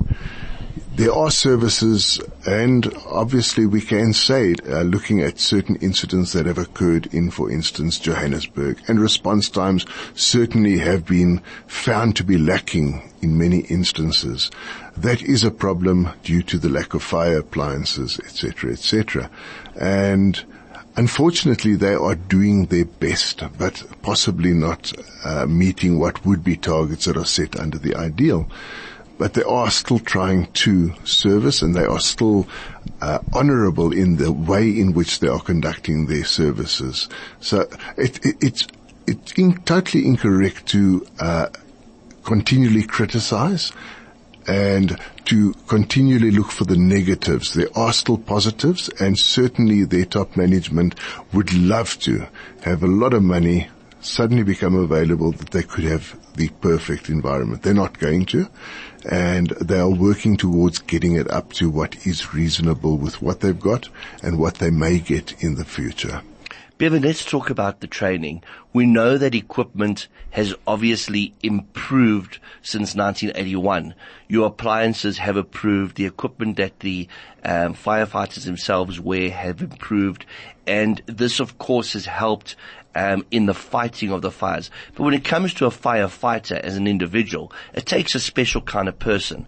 There 0.96 1.13
are 1.13 1.30
services, 1.30 2.20
and 2.48 2.92
obviously 3.08 3.65
we 3.65 3.82
can 3.82 4.13
say, 4.13 4.56
uh, 4.68 4.82
looking 4.82 5.22
at 5.22 5.39
certain 5.39 5.75
incidents 5.77 6.34
that 6.34 6.46
have 6.48 6.58
occurred 6.58 7.08
in, 7.13 7.30
for 7.30 7.51
instance, 7.51 8.00
Johannesburg, 8.00 8.80
and 8.88 9.00
response 9.00 9.50
times 9.50 9.86
certainly 10.15 10.80
have 10.80 11.06
been 11.06 11.42
found 11.68 12.15
to 12.15 12.24
be 12.24 12.38
lacking 12.38 13.12
in 13.22 13.38
many 13.38 13.60
instances. 13.62 14.50
That 14.98 15.22
is 15.22 15.44
a 15.44 15.51
problem 15.51 16.10
due 16.24 16.42
to 16.44 16.58
the 16.58 16.70
lack 16.70 16.94
of 16.94 17.03
fire 17.03 17.39
appliances, 17.39 18.20
etc., 18.20 18.72
etc. 18.72 19.30
And 19.80 20.44
Unfortunately, 20.96 21.75
they 21.75 21.96
are 21.96 22.13
doing 22.13 22.68
their 22.68 22.86
best, 22.86 23.42
but 23.58 23.84
possibly 24.03 24.53
not 24.53 24.94
uh, 25.25 25.48
meeting 25.48 25.98
what 25.98 26.24
would 26.24 26.44
be 26.44 26.56
targets 26.56 27.06
that 27.06 27.18
are 27.18 27.25
set 27.25 27.60
under 27.60 27.80
the 27.80 27.96
ideal 27.96 28.48
but 29.17 29.34
they 29.34 29.43
are 29.43 29.70
still 29.70 30.00
trying 30.00 30.51
to 30.53 30.93
service 31.05 31.62
and 31.62 31.75
they 31.75 31.86
are 31.86 32.00
still 32.00 32.48
uh, 33.01 33.20
honorable 33.34 33.91
in 33.91 34.17
the 34.17 34.32
way 34.32 34.67
in 34.70 34.93
which 34.93 35.20
they 35.20 35.27
are 35.27 35.39
conducting 35.39 36.08
their 36.08 36.25
services. 36.25 37.10
So 37.39 37.62
it, 37.98 38.25
it, 38.25 38.36
it's 38.41 38.67
it's 39.05 39.34
in, 39.34 39.62
totally 39.63 40.05
incorrect 40.05 40.65
to 40.67 41.05
uh, 41.20 41.48
continually 42.24 42.84
criticize 42.84 43.74
and 44.48 44.98
to 45.25 45.53
continually 45.67 46.32
look 46.32 46.51
for 46.51 46.65
the 46.65 46.77
negatives. 46.77 47.53
There 47.53 47.70
are 47.75 47.93
still 47.93 48.17
positives 48.17 48.89
and 49.00 49.17
certainly 49.17 49.84
their 49.84 50.05
top 50.05 50.36
management 50.36 50.96
would 51.32 51.53
love 51.53 51.98
to 52.00 52.27
have 52.63 52.84
a 52.84 52.88
lot 52.88 53.13
of 53.13 53.24
money 53.24 53.70
suddenly 54.01 54.43
become 54.43 54.75
available 54.75 55.32
that 55.32 55.51
they 55.51 55.63
could 55.63 55.86
have 55.86 56.17
the 56.36 56.50
perfect 56.50 57.10
environment. 57.10 57.62
They're 57.62 57.74
not 57.74 58.00
going 58.00 58.25
to 58.27 58.50
and 59.06 59.50
they 59.50 59.80
are 59.80 59.90
working 59.90 60.38
towards 60.38 60.80
getting 60.80 61.16
it 61.16 61.30
up 61.30 61.54
to 61.54 61.70
what 61.70 62.06
is 62.06 62.34
reasonable 62.34 62.98
with 62.98 63.22
what 63.22 63.42
they've 63.42 63.60
got 63.60 63.90
and 64.22 64.40
what 64.40 64.56
they 64.56 64.70
may 64.70 65.00
get 65.00 65.44
in 65.44 65.56
the 65.56 65.66
future. 65.66 66.22
Bevan, 66.80 67.04
let's 67.04 67.24
talk 67.24 67.50
about 67.52 67.80
the 67.80 67.88
training. 67.88 68.44
We 68.74 68.88
know 68.88 69.18
that 69.18 69.36
equipment 69.36 70.08
has 70.32 70.56
obviously 70.66 71.34
improved 71.44 72.40
since 72.64 72.96
1981. 72.96 73.94
Your 74.28 74.48
appliances 74.48 75.20
have 75.20 75.38
improved. 75.38 75.96
The 75.96 76.08
equipment 76.08 76.58
that 76.58 76.80
the 76.80 77.08
um, 77.46 77.76
firefighters 77.76 78.46
themselves 78.46 79.00
wear 79.00 79.30
have 79.30 79.62
improved. 79.62 80.26
And 80.66 81.02
this, 81.06 81.40
of 81.40 81.60
course, 81.60 81.94
has 81.94 82.06
helped 82.08 82.56
um, 82.96 83.26
in 83.32 83.46
the 83.46 83.54
fighting 83.54 84.12
of 84.12 84.22
the 84.22 84.32
fires. 84.32 84.70
But 84.96 85.04
when 85.04 85.14
it 85.14 85.24
comes 85.24 85.54
to 85.56 85.66
a 85.66 85.70
firefighter 85.70 86.60
as 86.60 86.76
an 86.76 86.88
individual, 86.88 87.52
it 87.74 87.86
takes 87.86 88.16
a 88.16 88.20
special 88.20 88.62
kind 88.62 88.88
of 88.88 89.00
person. 89.00 89.48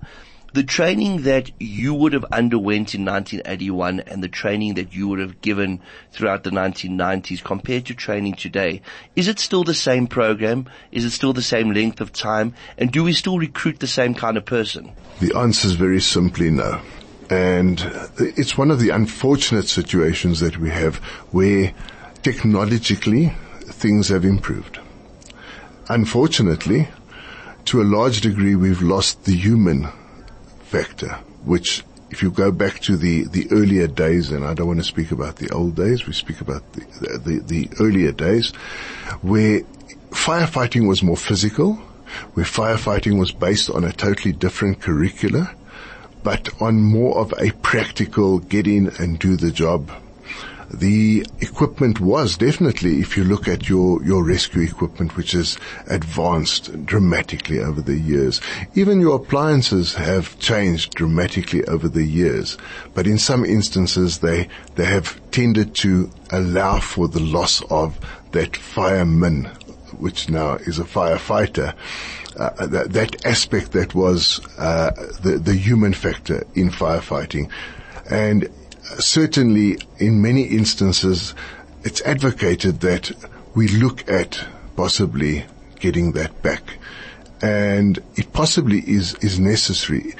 The 0.55 0.63
training 0.63 1.23
that 1.23 1.51
you 1.59 1.93
would 1.93 2.13
have 2.13 2.23
underwent 2.31 2.95
in 2.95 3.03
1981 3.03 3.99
and 3.99 4.23
the 4.23 4.29
training 4.29 4.75
that 4.75 4.95
you 4.95 5.09
would 5.09 5.19
have 5.19 5.41
given 5.41 5.81
throughout 6.13 6.45
the 6.45 6.49
1990s 6.49 7.43
compared 7.43 7.87
to 7.87 7.93
training 7.93 8.35
today, 8.35 8.81
is 9.17 9.27
it 9.27 9.37
still 9.37 9.65
the 9.65 9.73
same 9.73 10.07
program? 10.07 10.69
Is 10.93 11.03
it 11.03 11.09
still 11.09 11.33
the 11.33 11.41
same 11.41 11.73
length 11.73 11.99
of 11.99 12.13
time? 12.13 12.53
And 12.77 12.89
do 12.89 13.03
we 13.03 13.11
still 13.11 13.37
recruit 13.37 13.81
the 13.81 13.87
same 13.87 14.13
kind 14.13 14.37
of 14.37 14.45
person? 14.45 14.93
The 15.19 15.37
answer 15.37 15.67
is 15.67 15.73
very 15.73 15.99
simply 15.99 16.51
no. 16.51 16.79
And 17.29 17.81
it's 18.17 18.57
one 18.57 18.71
of 18.71 18.79
the 18.79 18.91
unfortunate 18.91 19.67
situations 19.67 20.39
that 20.39 20.57
we 20.57 20.69
have 20.69 20.95
where 21.33 21.73
technologically 22.25 23.31
things 23.65 24.09
have 24.09 24.25
improved. 24.25 24.79
Unfortunately, 25.89 26.87
to 27.65 27.83
a 27.83 27.83
large 27.83 28.21
degree 28.21 28.55
we've 28.55 28.81
lost 28.81 29.25
the 29.25 29.35
human 29.35 29.87
factor, 30.63 31.19
which 31.43 31.83
if 32.09 32.23
you 32.23 32.31
go 32.31 32.51
back 32.51 32.79
to 32.79 32.97
the, 32.97 33.25
the 33.25 33.47
earlier 33.51 33.85
days, 33.85 34.31
and 34.31 34.43
I 34.43 34.55
don't 34.55 34.65
want 34.65 34.79
to 34.79 34.83
speak 34.83 35.11
about 35.11 35.35
the 35.35 35.51
old 35.51 35.75
days, 35.75 36.07
we 36.07 36.13
speak 36.13 36.41
about 36.41 36.63
the, 36.73 36.81
the, 37.23 37.39
the 37.45 37.69
earlier 37.79 38.11
days, 38.11 38.55
where 39.21 39.59
firefighting 40.09 40.87
was 40.87 41.03
more 41.03 41.17
physical, 41.17 41.75
where 42.33 42.45
firefighting 42.45 43.19
was 43.19 43.31
based 43.31 43.69
on 43.69 43.83
a 43.83 43.91
totally 43.91 44.33
different 44.33 44.81
curricula, 44.81 45.53
but 46.23 46.49
on 46.59 46.81
more 46.81 47.19
of 47.19 47.35
a 47.37 47.51
practical 47.61 48.39
get 48.39 48.65
in 48.65 48.87
and 48.97 49.19
do 49.19 49.35
the 49.35 49.51
job 49.51 49.91
the 50.69 51.25
equipment 51.41 51.99
was 51.99 52.37
definitely, 52.37 52.99
if 52.99 53.15
you 53.15 53.23
look 53.23 53.47
at 53.47 53.69
your, 53.69 54.03
your 54.03 54.23
rescue 54.23 54.63
equipment, 54.63 55.15
which 55.15 55.31
has 55.31 55.57
advanced 55.87 56.85
dramatically 56.85 57.59
over 57.59 57.81
the 57.81 57.97
years. 57.97 58.41
Even 58.73 58.99
your 58.99 59.17
appliances 59.17 59.93
have 59.93 60.37
changed 60.39 60.93
dramatically 60.95 61.63
over 61.65 61.87
the 61.87 62.03
years. 62.03 62.57
But 62.93 63.07
in 63.07 63.17
some 63.17 63.45
instances, 63.45 64.19
they, 64.19 64.47
they 64.75 64.85
have 64.85 65.19
tended 65.31 65.75
to 65.75 66.09
allow 66.31 66.79
for 66.79 67.07
the 67.07 67.19
loss 67.19 67.61
of 67.69 67.99
that 68.31 68.55
fireman, 68.55 69.45
which 69.99 70.29
now 70.29 70.55
is 70.55 70.79
a 70.79 70.83
firefighter. 70.83 71.73
Uh, 72.37 72.65
that, 72.65 72.91
that, 72.91 73.25
aspect 73.25 73.71
that 73.71 73.95
was 73.95 74.41
uh, 74.57 74.91
the 75.21 75.37
the 75.37 75.55
human 75.55 75.93
factor 75.93 76.45
in 76.53 76.69
firefighting, 76.69 77.49
and 78.09 78.49
certainly 78.99 79.77
in 79.97 80.21
many 80.21 80.43
instances, 80.43 81.33
it's 81.83 82.01
advocated 82.01 82.81
that 82.81 83.11
we 83.53 83.67
look 83.67 84.09
at 84.09 84.45
possibly 84.75 85.45
getting 85.79 86.13
that 86.13 86.41
back. 86.41 86.77
And 87.41 87.99
it 88.15 88.33
possibly 88.33 88.79
is, 88.79 89.15
is 89.15 89.39
necessary. 89.39 90.15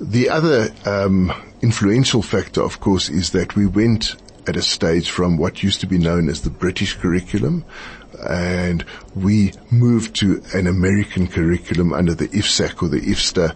The 0.00 0.28
other 0.28 0.70
um, 0.84 1.32
influential 1.62 2.22
factor, 2.22 2.62
of 2.62 2.80
course, 2.80 3.08
is 3.08 3.30
that 3.30 3.56
we 3.56 3.66
went 3.66 4.16
at 4.46 4.56
a 4.56 4.62
stage 4.62 5.10
from 5.10 5.36
what 5.36 5.62
used 5.62 5.80
to 5.80 5.86
be 5.86 5.98
known 5.98 6.28
as 6.28 6.42
the 6.42 6.50
British 6.50 6.94
curriculum, 6.94 7.64
and 8.28 8.84
we 9.14 9.52
moved 9.70 10.14
to 10.16 10.42
an 10.54 10.66
American 10.66 11.26
curriculum 11.26 11.92
under 11.92 12.14
the 12.14 12.28
IFSAC 12.28 12.82
or 12.82 12.88
the 12.88 13.00
IFSTA 13.00 13.54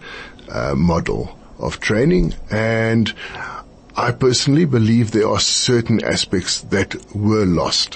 uh, 0.49 0.75
model 0.75 1.37
of 1.59 1.79
training. 1.79 2.33
And 2.49 3.13
I 3.95 4.11
personally 4.11 4.65
believe 4.65 5.11
there 5.11 5.27
are 5.27 5.39
certain 5.39 6.03
aspects 6.03 6.61
that 6.61 6.95
were 7.13 7.45
lost 7.45 7.95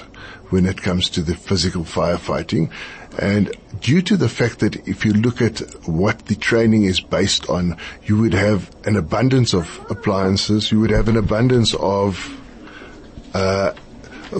when 0.50 0.66
it 0.66 0.82
comes 0.82 1.08
to 1.10 1.22
the 1.22 1.34
physical 1.34 1.82
firefighting. 1.82 2.70
And 3.18 3.50
due 3.80 4.02
to 4.02 4.16
the 4.16 4.28
fact 4.28 4.58
that 4.58 4.86
if 4.86 5.04
you 5.04 5.12
look 5.14 5.40
at 5.40 5.60
what 5.88 6.26
the 6.26 6.36
training 6.36 6.84
is 6.84 7.00
based 7.00 7.48
on, 7.48 7.76
you 8.04 8.18
would 8.18 8.34
have 8.34 8.70
an 8.86 8.96
abundance 8.96 9.54
of 9.54 9.84
appliances, 9.90 10.70
you 10.70 10.80
would 10.80 10.90
have 10.90 11.08
an 11.08 11.16
abundance 11.16 11.74
of 11.74 12.40
uh, 13.32 13.72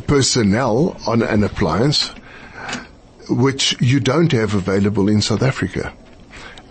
personnel 0.06 0.96
on 1.06 1.22
an 1.22 1.42
appliance, 1.42 2.08
which 3.30 3.80
you 3.80 3.98
don't 3.98 4.32
have 4.32 4.54
available 4.54 5.08
in 5.08 5.22
South 5.22 5.42
Africa. 5.42 5.92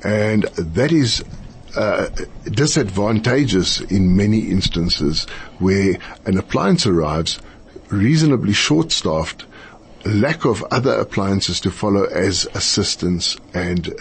And 0.04 0.44
that 0.44 0.92
is 0.92 1.24
uh, 1.76 2.10
disadvantageous 2.46 3.82
in 3.82 4.16
many 4.16 4.50
instances 4.50 5.26
where 5.60 5.98
an 6.26 6.38
appliance 6.38 6.86
arrives 6.86 7.40
reasonably 7.90 8.54
short-staffed, 8.54 9.46
lack 10.06 10.46
of 10.46 10.64
other 10.72 10.94
appliances 10.94 11.60
to 11.62 11.72
follow 11.72 12.06
as 12.06 12.48
assistance 12.54 13.38
and 13.54 13.94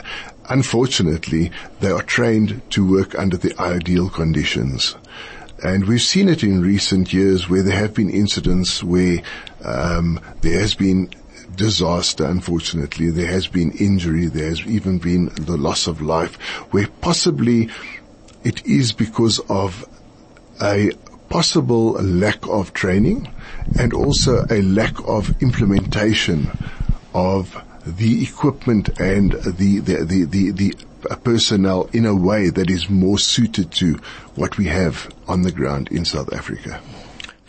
unfortunately 0.48 1.50
they 1.80 1.90
are 1.90 2.02
trained 2.02 2.60
to 2.70 2.88
work 2.88 3.18
under 3.18 3.36
the 3.36 3.58
ideal 3.60 4.08
conditions. 4.08 4.94
And 5.62 5.86
we've 5.86 6.02
seen 6.02 6.28
it 6.28 6.42
in 6.42 6.60
recent 6.60 7.12
years 7.12 7.48
where 7.48 7.62
there 7.62 7.78
have 7.78 7.94
been 7.94 8.10
incidents 8.10 8.82
where 8.82 9.22
um, 9.64 10.20
there 10.42 10.60
has 10.60 10.74
been 10.74 11.08
disaster, 11.56 12.24
unfortunately. 12.24 13.10
There 13.10 13.26
has 13.26 13.46
been 13.46 13.72
injury. 13.72 14.26
There 14.26 14.48
has 14.48 14.60
even 14.66 14.98
been 14.98 15.26
the 15.34 15.56
loss 15.56 15.86
of 15.86 16.00
life 16.00 16.36
where 16.72 16.86
possibly 17.00 17.70
it 18.44 18.64
is 18.66 18.92
because 18.92 19.38
of 19.48 19.86
a 20.62 20.92
possible 21.28 21.92
lack 21.92 22.46
of 22.46 22.72
training 22.74 23.32
and 23.78 23.92
also 23.92 24.44
a 24.50 24.62
lack 24.62 24.94
of 25.08 25.42
implementation 25.42 26.50
of 27.14 27.60
the 27.86 28.22
equipment 28.22 28.88
and 29.00 29.32
the, 29.32 29.80
the, 29.80 30.04
the, 30.04 30.24
the, 30.24 30.50
the 30.50 30.74
personnel 31.22 31.88
in 31.92 32.06
a 32.06 32.14
way 32.14 32.50
that 32.50 32.70
is 32.70 32.88
more 32.88 33.18
suited 33.18 33.70
to 33.72 33.94
what 34.36 34.56
we 34.58 34.66
have 34.66 35.12
on 35.28 35.42
the 35.42 35.52
ground 35.52 35.88
in 35.90 36.04
South 36.04 36.32
Africa. 36.32 36.80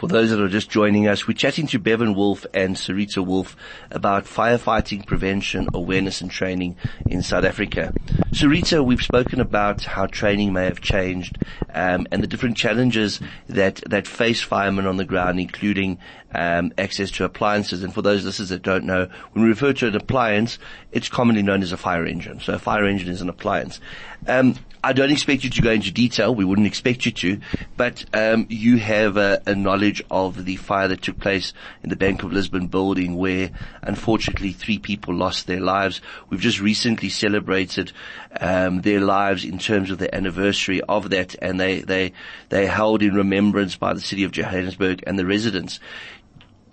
For 0.05 0.09
those 0.09 0.29
that 0.29 0.39
are 0.39 0.47
just 0.47 0.69
joining 0.69 1.07
us, 1.07 1.27
we're 1.27 1.33
chatting 1.33 1.65
to 1.65 1.79
Bevan 1.79 2.13
Wolf 2.13 2.45
and 2.53 2.75
Sharitha 2.75 3.25
Wolf 3.25 3.57
about 3.89 4.25
firefighting 4.25 5.03
prevention, 5.03 5.67
awareness 5.73 6.21
and 6.21 6.29
training 6.29 6.77
in 7.07 7.23
South 7.23 7.43
Africa. 7.43 7.91
Sharitha, 8.31 8.85
we've 8.85 9.01
spoken 9.01 9.39
about 9.39 9.83
how 9.83 10.05
training 10.05 10.53
may 10.53 10.65
have 10.65 10.79
changed 10.79 11.39
um, 11.73 12.05
and 12.11 12.21
the 12.21 12.27
different 12.27 12.55
challenges 12.55 13.19
that, 13.49 13.77
that 13.89 14.05
face 14.05 14.43
firemen 14.43 14.85
on 14.85 14.97
the 14.97 15.05
ground, 15.05 15.39
including 15.39 15.97
um, 16.35 16.71
access 16.77 17.09
to 17.09 17.23
appliances. 17.23 17.81
And 17.81 17.91
for 17.91 18.03
those 18.03 18.23
listeners 18.23 18.49
that 18.49 18.61
don't 18.61 18.83
know, 18.83 19.09
when 19.31 19.43
we 19.43 19.49
refer 19.49 19.73
to 19.73 19.87
an 19.87 19.95
appliance, 19.95 20.59
it's 20.91 21.09
commonly 21.09 21.41
known 21.41 21.63
as 21.63 21.71
a 21.71 21.77
fire 21.77 22.05
engine. 22.05 22.39
So 22.41 22.53
a 22.53 22.59
fire 22.59 22.85
engine 22.85 23.09
is 23.09 23.21
an 23.21 23.29
appliance. 23.29 23.81
Um, 24.27 24.55
I 24.85 24.93
don't 24.93 25.09
expect 25.09 25.43
you 25.43 25.49
to 25.49 25.61
go 25.63 25.71
into 25.71 25.89
detail. 25.89 26.35
We 26.35 26.45
wouldn't 26.45 26.67
expect 26.67 27.07
you 27.07 27.11
to, 27.13 27.39
but 27.75 28.05
um, 28.13 28.45
you 28.49 28.77
have 28.77 29.17
a, 29.17 29.41
a, 29.47 29.55
knowledge 29.55 30.03
of 30.11 30.45
the 30.45 30.57
fire 30.57 30.87
that 30.89 31.01
took 31.01 31.19
place 31.19 31.53
in 31.81 31.89
the 31.89 31.95
Bank 31.95 32.21
of 32.21 32.31
Lisbon 32.31 32.67
building, 32.67 33.15
where 33.15 33.49
unfortunately 33.81 34.51
three 34.51 34.77
people 34.77 35.15
lost 35.15 35.47
their 35.47 35.59
lives. 35.59 36.01
We've 36.29 36.39
just 36.39 36.61
recently 36.61 37.09
celebrated 37.09 37.93
um, 38.39 38.81
their 38.81 38.99
lives 38.99 39.43
in 39.43 39.57
terms 39.57 39.89
of 39.89 39.97
the 39.97 40.13
anniversary 40.13 40.81
of 40.81 41.09
that, 41.09 41.33
and 41.41 41.59
they 41.59 41.79
they 41.79 42.13
they 42.49 42.67
held 42.67 43.01
in 43.01 43.15
remembrance 43.15 43.75
by 43.75 43.95
the 43.95 44.01
city 44.01 44.23
of 44.23 44.33
Johannesburg 44.33 45.03
and 45.07 45.17
the 45.17 45.25
residents 45.25 45.79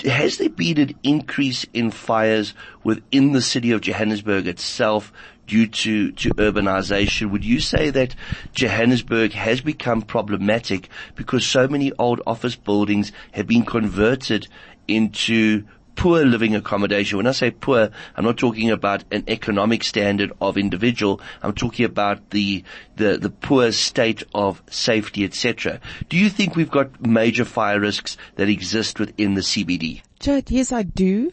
has 0.04 0.38
there 0.38 0.48
been 0.48 0.78
an 0.78 0.94
increase 1.02 1.64
in 1.72 1.90
fires 1.90 2.54
within 2.82 3.32
the 3.32 3.42
city 3.42 3.70
of 3.70 3.80
Johannesburg 3.80 4.46
itself 4.46 5.12
due 5.46 5.66
to, 5.66 6.12
to 6.12 6.30
urbanization? 6.30 7.30
Would 7.30 7.44
you 7.44 7.60
say 7.60 7.90
that 7.90 8.14
Johannesburg 8.52 9.32
has 9.32 9.60
become 9.60 10.02
problematic 10.02 10.88
because 11.14 11.46
so 11.46 11.68
many 11.68 11.92
old 11.98 12.20
office 12.26 12.56
buildings 12.56 13.12
have 13.32 13.46
been 13.46 13.64
converted 13.64 14.48
into 14.88 15.64
poor 15.94 16.24
living 16.24 16.54
accommodation. 16.54 17.18
When 17.18 17.26
I 17.26 17.32
say 17.32 17.50
poor, 17.50 17.90
I'm 18.16 18.24
not 18.24 18.36
talking 18.36 18.70
about 18.70 19.04
an 19.10 19.24
economic 19.28 19.84
standard 19.84 20.32
of 20.40 20.56
individual. 20.56 21.20
I'm 21.42 21.54
talking 21.54 21.84
about 21.84 22.30
the 22.30 22.64
the, 22.96 23.18
the 23.18 23.30
poor 23.30 23.72
state 23.72 24.22
of 24.34 24.62
safety, 24.70 25.24
etc. 25.24 25.80
Do 26.08 26.16
you 26.16 26.28
think 26.28 26.56
we've 26.56 26.70
got 26.70 27.04
major 27.04 27.44
fire 27.44 27.80
risks 27.80 28.16
that 28.36 28.48
exist 28.48 28.98
within 28.98 29.34
the 29.34 29.40
CBD? 29.42 30.02
Chad, 30.20 30.50
yes, 30.50 30.72
I 30.72 30.82
do. 30.82 31.32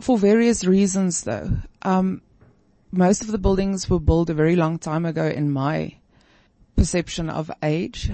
For 0.00 0.16
various 0.16 0.64
reasons, 0.64 1.24
though. 1.24 1.50
Um, 1.82 2.22
most 2.92 3.22
of 3.22 3.28
the 3.28 3.38
buildings 3.38 3.88
were 3.88 4.00
built 4.00 4.30
a 4.30 4.34
very 4.34 4.56
long 4.56 4.78
time 4.78 5.04
ago 5.04 5.26
in 5.26 5.50
my 5.50 5.94
perception 6.76 7.30
of 7.30 7.50
age. 7.62 8.10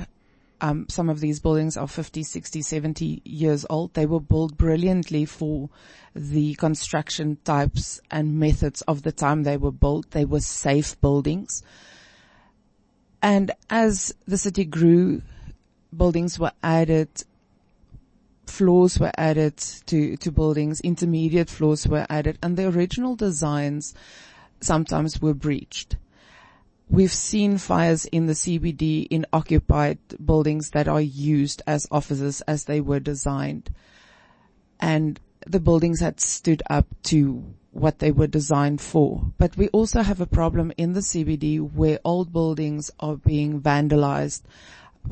Um, 0.60 0.86
some 0.88 1.10
of 1.10 1.20
these 1.20 1.40
buildings 1.40 1.76
are 1.76 1.86
50, 1.86 2.22
60, 2.22 2.62
70 2.62 3.22
years 3.24 3.66
old. 3.68 3.94
They 3.94 4.06
were 4.06 4.20
built 4.20 4.56
brilliantly 4.56 5.24
for 5.26 5.68
the 6.14 6.54
construction 6.54 7.38
types 7.44 8.00
and 8.10 8.38
methods 8.38 8.82
of 8.82 9.02
the 9.02 9.12
time 9.12 9.42
they 9.42 9.56
were 9.56 9.72
built. 9.72 10.10
They 10.10 10.24
were 10.24 10.40
safe 10.40 10.98
buildings. 11.00 11.62
And 13.22 13.50
as 13.68 14.14
the 14.26 14.38
city 14.38 14.64
grew, 14.64 15.22
buildings 15.94 16.38
were 16.38 16.52
added, 16.62 17.08
floors 18.46 18.98
were 18.98 19.12
added 19.16 19.56
to, 19.86 20.16
to 20.16 20.30
buildings, 20.30 20.80
intermediate 20.80 21.50
floors 21.50 21.86
were 21.86 22.06
added, 22.08 22.38
and 22.42 22.56
the 22.56 22.68
original 22.68 23.16
designs 23.16 23.94
sometimes 24.60 25.20
were 25.20 25.34
breached. 25.34 25.96
We've 26.88 27.12
seen 27.12 27.58
fires 27.58 28.04
in 28.06 28.26
the 28.26 28.34
CBD 28.34 29.08
in 29.10 29.26
occupied 29.32 29.98
buildings 30.24 30.70
that 30.70 30.86
are 30.86 31.00
used 31.00 31.62
as 31.66 31.88
offices 31.90 32.42
as 32.42 32.64
they 32.64 32.80
were 32.80 33.00
designed. 33.00 33.70
And 34.78 35.18
the 35.46 35.58
buildings 35.58 36.00
had 36.00 36.20
stood 36.20 36.62
up 36.70 36.86
to 37.04 37.44
what 37.72 37.98
they 37.98 38.10
were 38.10 38.26
designed 38.26 38.80
for. 38.80 39.32
But 39.36 39.56
we 39.56 39.68
also 39.68 40.02
have 40.02 40.20
a 40.20 40.26
problem 40.26 40.72
in 40.76 40.92
the 40.92 41.00
CBD 41.00 41.60
where 41.60 41.98
old 42.04 42.32
buildings 42.32 42.90
are 43.00 43.16
being 43.16 43.60
vandalized. 43.60 44.42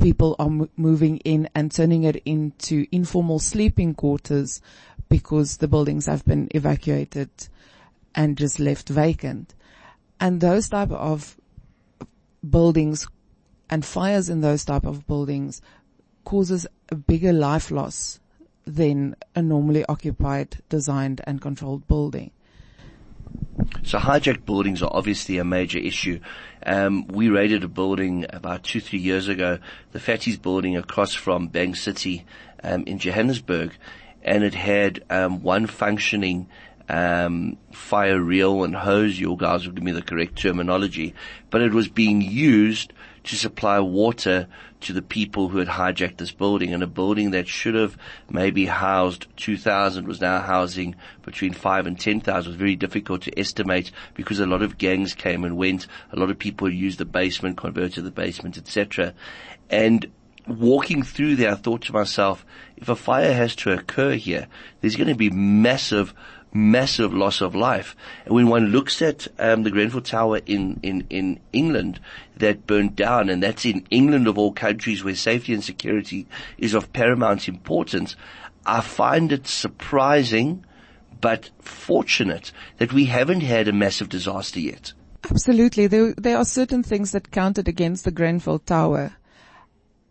People 0.00 0.34
are 0.38 0.46
m- 0.46 0.70
moving 0.76 1.18
in 1.18 1.48
and 1.54 1.70
turning 1.70 2.04
it 2.04 2.22
into 2.24 2.86
informal 2.90 3.38
sleeping 3.38 3.94
quarters 3.94 4.60
because 5.08 5.58
the 5.58 5.68
buildings 5.68 6.06
have 6.06 6.24
been 6.24 6.48
evacuated 6.54 7.30
and 8.14 8.36
just 8.36 8.58
left 8.58 8.88
vacant. 8.88 9.54
And 10.20 10.40
those 10.40 10.68
type 10.68 10.90
of 10.90 11.36
buildings 12.48 13.06
and 13.70 13.84
fires 13.84 14.28
in 14.28 14.40
those 14.40 14.64
type 14.64 14.84
of 14.84 15.06
buildings 15.06 15.60
causes 16.24 16.66
a 16.90 16.94
bigger 16.94 17.32
life 17.32 17.70
loss 17.70 18.20
than 18.66 19.14
a 19.34 19.42
normally 19.42 19.84
occupied, 19.86 20.58
designed 20.68 21.20
and 21.26 21.40
controlled 21.40 21.86
building. 21.86 22.30
So 23.82 23.98
hijacked 23.98 24.44
buildings 24.44 24.82
are 24.82 24.90
obviously 24.92 25.38
a 25.38 25.44
major 25.44 25.78
issue. 25.78 26.20
Um, 26.64 27.06
we 27.08 27.28
raided 27.28 27.64
a 27.64 27.68
building 27.68 28.26
about 28.30 28.62
two, 28.64 28.80
three 28.80 28.98
years 28.98 29.28
ago, 29.28 29.58
the 29.92 29.98
Fattis 29.98 30.40
building 30.40 30.76
across 30.76 31.14
from 31.14 31.48
Bank 31.48 31.76
City 31.76 32.24
um, 32.62 32.84
in 32.86 32.98
Johannesburg, 32.98 33.72
and 34.22 34.42
it 34.42 34.54
had 34.54 35.04
um, 35.10 35.42
one 35.42 35.66
functioning 35.66 36.48
um, 36.88 37.56
fire 37.72 38.20
reel 38.20 38.64
and 38.64 38.74
hose. 38.74 39.18
You 39.18 39.36
guys 39.38 39.66
will 39.66 39.74
give 39.74 39.84
me 39.84 39.92
the 39.92 40.02
correct 40.02 40.36
terminology, 40.36 41.14
but 41.50 41.62
it 41.62 41.72
was 41.72 41.88
being 41.88 42.20
used 42.20 42.92
to 43.24 43.36
supply 43.36 43.80
water 43.80 44.46
to 44.80 44.92
the 44.92 45.02
people 45.02 45.48
who 45.48 45.58
had 45.58 45.68
hijacked 45.68 46.18
this 46.18 46.30
building 46.30 46.74
and 46.74 46.82
a 46.82 46.86
building 46.86 47.30
that 47.30 47.48
should 47.48 47.74
have 47.74 47.96
maybe 48.30 48.66
housed 48.66 49.26
2,000 49.36 50.06
was 50.06 50.20
now 50.20 50.40
housing 50.40 50.94
between 51.22 51.54
5 51.54 51.86
and 51.86 51.98
10,000. 51.98 52.44
It 52.44 52.46
was 52.46 52.56
very 52.56 52.76
difficult 52.76 53.22
to 53.22 53.38
estimate 53.38 53.90
because 54.12 54.40
a 54.40 54.46
lot 54.46 54.60
of 54.60 54.76
gangs 54.76 55.14
came 55.14 55.42
and 55.44 55.56
went. 55.56 55.86
A 56.12 56.18
lot 56.18 56.30
of 56.30 56.38
people 56.38 56.70
used 56.70 56.98
the 56.98 57.06
basement, 57.06 57.56
converted 57.56 58.04
the 58.04 58.10
basement, 58.10 58.58
etc. 58.58 59.14
And 59.70 60.06
walking 60.46 61.02
through 61.02 61.36
there, 61.36 61.52
I 61.52 61.54
thought 61.54 61.82
to 61.82 61.92
myself, 61.92 62.44
if 62.76 62.90
a 62.90 62.96
fire 62.96 63.32
has 63.32 63.56
to 63.56 63.72
occur 63.72 64.12
here, 64.12 64.48
there's 64.80 64.96
going 64.96 65.08
to 65.08 65.14
be 65.14 65.30
massive 65.30 66.12
massive 66.54 67.12
loss 67.12 67.40
of 67.40 67.54
life. 67.54 67.94
And 68.24 68.34
when 68.34 68.48
one 68.48 68.66
looks 68.68 69.02
at 69.02 69.26
um, 69.38 69.64
the 69.64 69.70
Grenfell 69.70 70.00
Tower 70.00 70.38
in, 70.46 70.80
in, 70.82 71.06
in 71.10 71.40
England 71.52 72.00
that 72.36 72.66
burned 72.66 72.96
down, 72.96 73.28
and 73.28 73.42
that's 73.42 73.66
in 73.66 73.86
England 73.90 74.28
of 74.28 74.38
all 74.38 74.52
countries 74.52 75.04
where 75.04 75.14
safety 75.14 75.52
and 75.52 75.62
security 75.62 76.26
is 76.56 76.72
of 76.72 76.92
paramount 76.92 77.48
importance, 77.48 78.16
I 78.64 78.80
find 78.80 79.32
it 79.32 79.46
surprising 79.46 80.64
but 81.20 81.50
fortunate 81.60 82.52
that 82.78 82.92
we 82.92 83.06
haven't 83.06 83.40
had 83.40 83.68
a 83.68 83.72
massive 83.72 84.08
disaster 84.08 84.60
yet. 84.60 84.92
Absolutely. 85.30 85.86
There, 85.86 86.14
there 86.16 86.36
are 86.36 86.44
certain 86.44 86.82
things 86.82 87.12
that 87.12 87.30
counted 87.30 87.66
against 87.66 88.04
the 88.04 88.10
Grenfell 88.10 88.58
Tower 88.58 89.16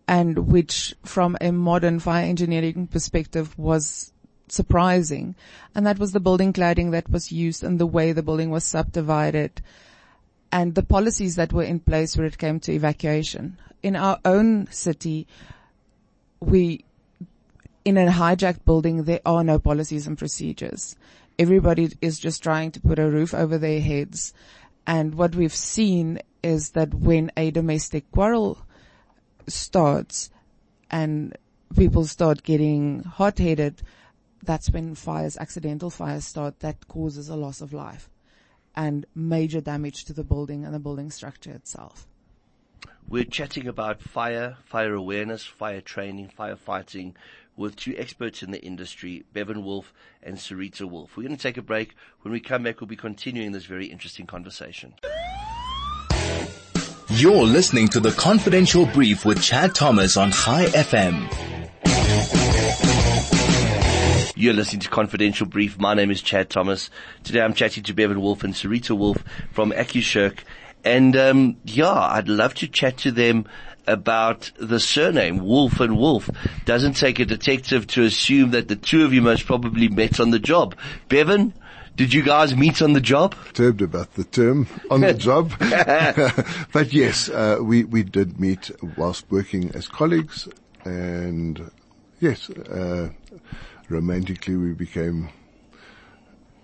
and 0.08 0.52
which 0.52 0.96
from 1.04 1.38
a 1.40 1.52
modern 1.52 2.00
fire 2.00 2.26
engineering 2.26 2.88
perspective 2.88 3.58
was 3.58 4.13
surprising. 4.48 5.36
And 5.74 5.86
that 5.86 6.00
was 6.00 6.12
the 6.12 6.20
building 6.20 6.54
cladding 6.54 6.92
that 6.92 7.10
was 7.10 7.32
used 7.32 7.64
and 7.64 7.80
the 7.80 7.86
way 7.86 8.12
the 8.12 8.24
building 8.24 8.50
was 8.50 8.64
subdivided 8.64 9.62
and 10.52 10.76
the 10.76 10.84
policies 10.84 11.36
that 11.36 11.52
were 11.52 11.64
in 11.64 11.80
place 11.80 12.16
when 12.16 12.28
it 12.28 12.38
came 12.38 12.60
to 12.60 12.72
evacuation. 12.72 13.58
In 13.82 13.96
our 13.96 14.20
own 14.24 14.68
city, 14.70 15.28
we, 16.40 16.86
in 17.84 17.98
a 17.98 18.12
hijacked 18.12 18.64
building, 18.64 19.06
there 19.06 19.22
are 19.26 19.44
no 19.44 19.58
policies 19.58 20.06
and 20.06 20.16
procedures. 20.16 20.96
Everybody 21.40 21.92
is 22.02 22.20
just 22.20 22.44
trying 22.44 22.70
to 22.72 22.80
put 22.80 23.00
a 23.00 23.10
roof 23.10 23.34
over 23.34 23.58
their 23.58 23.82
heads. 23.82 24.32
And 24.86 25.16
what 25.16 25.34
we've 25.34 25.56
seen 25.56 26.20
is 26.44 26.72
that 26.72 26.94
when 26.94 27.32
a 27.36 27.50
domestic 27.50 28.12
quarrel 28.12 28.60
starts 29.48 30.30
and 30.92 31.36
people 31.76 32.06
start 32.06 32.44
getting 32.44 33.04
hot-headed, 33.04 33.82
that's 34.44 34.70
when 34.70 34.96
fires, 34.96 35.38
accidental 35.38 35.90
fires 35.90 36.26
start 36.26 36.60
that 36.60 36.88
causes 36.88 37.30
a 37.30 37.36
loss 37.36 37.62
of 37.62 37.74
life 37.74 38.10
and 38.76 39.06
major 39.16 39.62
damage 39.62 40.06
to 40.06 40.14
the 40.14 40.24
building 40.24 40.66
and 40.66 40.74
the 40.74 40.80
building 40.80 41.10
structure 41.10 41.52
itself. 41.52 42.08
We're 43.08 43.26
chatting 43.26 43.68
about 43.68 44.02
fire, 44.02 44.58
fire 44.66 44.94
awareness, 44.94 45.46
fire 45.46 45.82
training, 45.82 46.32
firefighting 46.38 47.14
with 47.56 47.76
two 47.76 47.94
experts 47.98 48.42
in 48.42 48.52
the 48.52 48.64
industry, 48.64 49.24
Bevan 49.34 49.64
Wolf 49.64 49.94
and 50.24 50.38
Sharitha 50.38 50.90
Wolf. 50.90 51.16
We're 51.16 51.24
going 51.24 51.36
to 51.36 51.42
take 51.42 51.58
a 51.58 51.62
break. 51.62 51.96
When 52.22 52.32
we 52.32 52.40
come 52.40 52.64
back, 52.64 52.82
we'll 52.82 52.88
be 52.88 52.96
continuing 52.96 53.52
this 53.52 53.66
very 53.66 53.86
interesting 53.86 54.26
conversation. 54.26 54.96
You're 57.10 57.44
listening 57.44 57.90
to 57.90 58.00
the 58.00 58.12
Confidential 58.12 58.88
Brief 58.88 59.24
with 59.24 59.42
Chad 59.42 59.76
Thomas 59.76 60.18
on 60.18 60.32
Chai 60.32 60.66
FM. 60.66 61.63
You're 64.36 64.56
listening 64.56 64.80
to 64.80 64.90
Confidential 64.90 65.46
Brief. 65.46 65.78
My 65.78 65.94
name 65.94 66.10
is 66.10 66.20
Chad 66.20 66.50
Thomas. 66.50 66.90
Today 67.24 67.42
I'm 67.42 67.54
chatting 67.54 67.84
to 67.84 67.94
Bevan 67.94 68.20
Wolf 68.20 68.44
and 68.44 68.56
Sharitha 68.56 68.98
Wolf 68.98 69.24
from 69.52 69.72
AccuShirk. 69.72 70.40
And, 70.84 71.16
um, 71.16 71.58
yeah, 71.66 71.92
I'd 71.92 72.28
love 72.28 72.56
to 72.56 72.68
chat 72.68 72.98
to 73.00 73.12
them 73.12 73.46
about 73.86 74.52
the 74.58 74.80
surname 74.80 75.38
Wolf 75.46 75.80
and 75.80 76.00
Wolf. 76.00 76.32
Doesn't 76.66 76.94
take 76.94 77.20
a 77.20 77.26
detective 77.26 77.86
to 77.88 78.02
assume 78.06 78.50
that 78.52 78.70
the 78.70 78.76
two 78.76 79.06
of 79.06 79.14
you 79.14 79.22
most 79.22 79.46
probably 79.46 79.88
met 79.88 80.20
on 80.20 80.32
the 80.32 80.40
job. 80.40 80.76
Bevan, 81.10 81.54
did 81.96 82.12
you 82.12 82.24
guys 82.24 82.56
meet 82.56 82.82
on 82.82 82.94
the 82.94 83.02
job? 83.02 83.36
Disturbed 83.44 83.84
about 83.84 84.16
the 84.16 84.24
term 84.24 84.68
on 84.90 85.02
the 85.02 85.14
job. 85.14 85.54
but 86.72 86.92
yes, 86.92 87.30
uh, 87.30 87.60
we, 87.62 87.84
we 87.84 88.02
did 88.02 88.40
meet 88.40 88.72
whilst 88.98 89.30
working 89.30 89.70
as 89.76 89.88
colleagues 89.88 90.50
and 90.86 91.70
yes, 92.20 92.50
uh, 92.50 93.10
romantically 93.94 94.58
we 94.58 94.74
became 94.74 95.30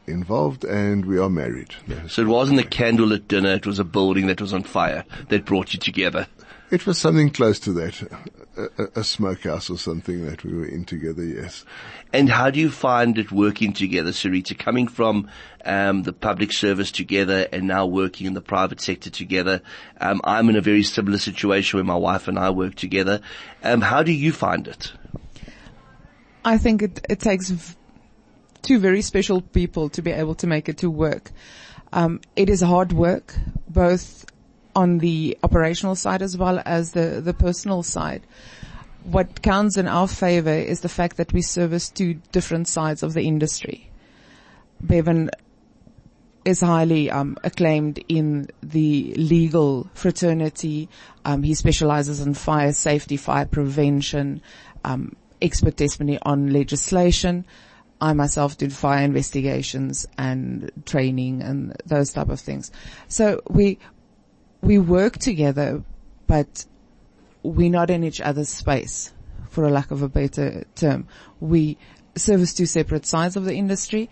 involved 0.07 0.65
and 0.65 1.05
we 1.05 1.17
are 1.17 1.29
married. 1.29 1.75
So 2.07 2.23
it 2.23 2.27
wasn't 2.27 2.59
a 2.59 2.63
candlelit 2.63 3.27
dinner, 3.27 3.53
it 3.53 3.67
was 3.67 3.79
a 3.79 3.83
building 3.83 4.27
that 4.27 4.41
was 4.41 4.53
on 4.53 4.63
fire 4.63 5.05
that 5.29 5.45
brought 5.45 5.73
you 5.73 5.79
together. 5.79 6.27
It 6.71 6.85
was 6.85 6.99
something 6.99 7.31
close 7.31 7.59
to 7.61 7.73
that. 7.73 8.11
A, 8.57 8.99
a, 8.99 9.03
smokehouse 9.03 9.69
or 9.69 9.77
something 9.77 10.25
that 10.25 10.43
we 10.43 10.53
were 10.53 10.65
in 10.65 10.85
together, 10.85 11.23
yes. 11.23 11.65
And 12.11 12.29
how 12.29 12.51
do 12.51 12.59
you 12.59 12.69
find 12.69 13.17
it 13.17 13.31
working 13.31 13.73
together, 13.73 14.11
Sharitha, 14.11 14.59
coming 14.59 14.87
from 14.87 15.29
um, 15.65 16.03
the 16.03 16.13
public 16.13 16.51
service 16.51 16.91
together 16.91 17.47
and 17.53 17.65
now 17.67 17.85
working 17.85 18.27
in 18.27 18.33
the 18.33 18.41
private 18.41 18.81
sector 18.81 19.09
together? 19.09 19.61
Um, 20.01 20.21
I'm 20.25 20.49
in 20.49 20.57
a 20.57 20.61
very 20.61 20.83
similar 20.83 21.17
situation 21.17 21.77
where 21.77 21.85
my 21.85 21.95
wife 21.95 22.27
and 22.27 22.37
I 22.37 22.49
work 22.49 22.75
together. 22.75 23.21
Um, 23.63 23.81
how 23.81 24.03
do 24.03 24.11
you 24.11 24.33
find 24.33 24.67
it? 24.67 24.91
I 26.43 26.57
think 26.57 26.81
it, 26.81 27.05
it 27.09 27.19
takes 27.19 27.49
v- 27.49 27.75
two 28.61 28.79
very 28.79 29.01
special 29.01 29.41
people 29.41 29.89
to 29.89 30.01
be 30.01 30.11
able 30.11 30.35
to 30.35 30.47
make 30.47 30.69
it 30.69 30.77
to 30.79 30.89
work. 30.89 31.31
Um, 31.91 32.21
it 32.35 32.49
is 32.49 32.61
hard 32.61 32.93
work, 32.93 33.35
both 33.67 34.25
on 34.75 34.99
the 34.99 35.37
operational 35.43 35.95
side 35.95 36.21
as 36.21 36.37
well 36.37 36.61
as 36.65 36.91
the, 36.91 37.21
the 37.21 37.33
personal 37.33 37.83
side. 37.83 38.21
What 39.03 39.41
counts 39.41 39.77
in 39.77 39.87
our 39.87 40.07
favor 40.07 40.53
is 40.53 40.81
the 40.81 40.89
fact 40.89 41.17
that 41.17 41.33
we 41.33 41.41
service 41.41 41.89
two 41.89 42.15
different 42.31 42.67
sides 42.67 43.01
of 43.01 43.13
the 43.13 43.23
industry. 43.23 43.89
Bevan 44.81 45.31
is 46.45 46.61
highly 46.61 47.09
um, 47.11 47.37
acclaimed 47.43 48.03
in 48.07 48.49
the 48.61 49.13
legal 49.15 49.89
fraternity. 49.93 50.89
Um, 51.25 51.43
he 51.43 51.53
specializes 51.53 52.21
in 52.21 52.33
fire 52.33 52.71
safety, 52.73 53.17
fire 53.17 53.45
prevention, 53.45 54.41
um, 54.83 55.15
expert 55.41 55.77
testimony 55.77 56.19
on 56.23 56.51
legislation. 56.51 57.45
I 58.01 58.13
myself 58.13 58.57
did 58.57 58.71
fire 58.71 59.03
investigations 59.03 60.05
and 60.17 60.71
training 60.85 61.41
and 61.41 61.75
those 61.85 62.13
type 62.13 62.29
of 62.29 62.39
things. 62.39 62.71
So 63.07 63.41
we, 63.49 63.77
we 64.61 64.79
work 64.79 65.17
together, 65.17 65.83
but 66.27 66.65
we're 67.43 67.69
not 67.69 67.89
in 67.89 68.03
each 68.03 68.21
other's 68.21 68.49
space, 68.49 69.13
for 69.49 69.65
a 69.65 69.69
lack 69.69 69.91
of 69.91 70.01
a 70.01 70.09
better 70.09 70.63
term. 70.75 71.07
We 71.39 71.77
service 72.15 72.53
two 72.53 72.65
separate 72.65 73.05
sides 73.05 73.35
of 73.35 73.45
the 73.45 73.55
industry, 73.55 74.09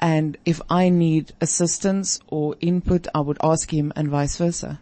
and 0.00 0.36
if 0.44 0.60
I 0.70 0.88
need 0.88 1.32
assistance 1.40 2.20
or 2.28 2.56
input, 2.60 3.06
I 3.14 3.20
would 3.20 3.38
ask 3.42 3.72
him 3.72 3.92
and 3.96 4.08
vice 4.08 4.36
versa. 4.36 4.80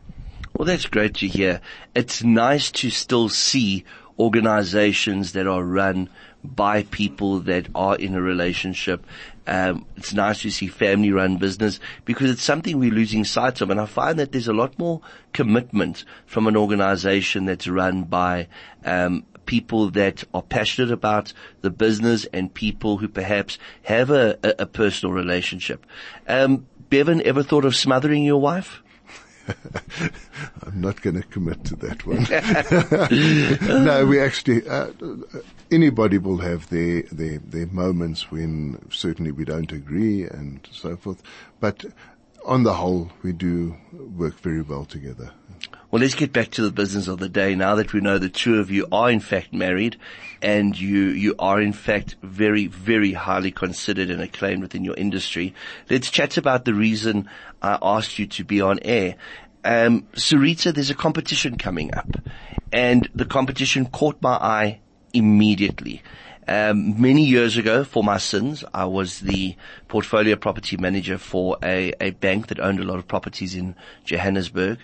Well, 0.57 0.67
that's 0.67 0.87
great 0.87 1.15
to 1.17 1.29
hear. 1.29 1.61
It's 1.95 2.23
nice 2.23 2.71
to 2.73 2.91
still 2.91 3.29
see 3.29 3.85
organizations 4.19 5.33
that 5.33 5.47
are 5.47 5.63
run 5.63 6.09
by 6.43 6.85
people 6.85 7.41
that 7.41 7.69
are 7.75 7.97
in 7.97 8.15
a 8.15 8.21
relationship. 8.21 9.05
Um, 9.47 9.87
it's 9.97 10.13
nice 10.15 10.43
to 10.43 10.51
see 10.51 10.67
family 10.67 11.13
run 11.13 11.37
business 11.37 11.79
because 12.05 12.31
it's 12.31 12.43
something 12.43 12.79
we're 12.79 12.91
losing 12.91 13.25
sight 13.25 13.61
of. 13.61 13.71
And 13.71 13.81
I 13.81 13.87
find 13.87 14.19
that 14.19 14.33
there's 14.33 14.49
a 14.49 14.53
lot 14.53 14.79
more 14.79 15.01
commitment 15.33 16.05
from 16.25 16.47
an 16.47 16.57
organization 16.57 17.45
that's 17.45 17.69
run 17.69 18.05
by, 18.05 18.49
um, 18.85 19.25
people 19.47 19.91
that 19.91 20.25
are 20.35 20.43
passionate 20.43 20.91
about 20.91 21.33
the 21.63 21.71
business 21.71 22.27
and 22.33 22.53
people 22.53 22.99
who 22.99 23.09
perhaps 23.09 23.59
have 23.85 24.11
a, 24.11 24.37
a, 24.43 24.63
a 24.63 24.67
personal 24.67 25.13
relationship. 25.13 25.87
Um, 26.29 26.67
Bevan, 26.91 27.23
ever 27.25 27.43
thought 27.43 27.65
of 27.65 27.75
smothering 27.75 28.25
your 28.25 28.41
wife? 28.41 28.83
I'm 30.63 30.81
not 30.81 31.01
going 31.03 31.21
to 31.21 31.27
commit 31.29 31.65
to 31.65 31.77
that 31.77 32.07
one. 32.07 32.27
no, 33.85 34.07
we 34.07 34.21
actually, 34.21 34.67
uh, 34.69 34.89
anybody 35.71 36.19
will 36.19 36.39
have 36.39 36.69
their, 36.71 37.03
their, 37.13 37.39
their 37.39 37.67
moments 37.67 38.31
when 38.31 38.79
certainly 38.91 39.31
we 39.31 39.45
don't 39.45 39.73
agree 39.73 40.25
and 40.25 40.67
so 40.71 40.97
forth. 40.97 41.23
But 41.61 41.85
on 42.45 42.63
the 42.63 42.75
whole, 42.75 43.11
we 43.23 43.33
do 43.33 43.77
work 43.93 44.39
very 44.41 44.63
well 44.63 44.85
together. 44.85 45.33
Well, 45.97 46.03
let's 46.03 46.15
get 46.15 46.31
back 46.31 46.51
to 46.51 46.61
the 46.61 46.71
business 46.71 47.09
of 47.09 47.21
the 47.21 47.29
day 47.31 47.55
now 47.55 47.77
that 47.77 47.95
we 47.95 48.03
know 48.03 48.19
the 48.19 48.29
two 48.29 48.61
of 48.61 48.71
you 48.71 48.87
are 48.93 49.11
in 49.11 49.19
fact 49.19 49.55
married 49.55 49.97
and 50.43 50.79
you, 50.79 51.05
you 51.05 51.35
are 51.39 51.59
in 51.59 51.73
fact 51.73 52.17
very, 52.23 52.67
very 52.67 53.15
highly 53.15 53.51
considered 53.51 54.11
and 54.11 54.21
acclaimed 54.21 54.61
within 54.61 54.85
your 54.85 54.95
industry. 54.97 55.55
Let's 55.89 56.11
chat 56.11 56.37
about 56.37 56.67
the 56.67 56.75
reason 56.75 57.31
I 57.63 57.79
asked 57.81 58.19
you 58.19 58.27
to 58.27 58.45
be 58.45 58.61
on 58.61 58.79
air. 58.83 59.15
Um, 59.65 60.03
Sharitha, 60.13 60.75
there's 60.75 60.91
a 60.91 60.95
competition 60.95 61.57
coming 61.57 61.95
up 61.95 62.15
and 62.75 63.09
the 63.15 63.25
competition 63.25 63.87
caught 63.87 64.21
my 64.21 64.35
eye 64.35 64.81
immediately. 65.15 66.03
Um, 66.49 67.01
many 67.01 67.25
years 67.25 67.57
ago, 67.57 67.83
for 67.83 68.05
my 68.05 68.19
sins, 68.19 68.65
I 68.73 68.85
was 68.85 69.21
the 69.21 69.57
portfolio 69.89 70.37
property 70.37 70.77
manager 70.77 71.19
for 71.19 71.57
a, 71.63 71.93
a 72.01 72.11
bank 72.11 72.49
that 72.49 72.61
owned 72.61 72.79
a 72.79 72.85
lot 72.85 72.99
of 72.99 73.09
properties 73.09 73.57
in 73.57 73.75
Johannesburg. 74.05 74.79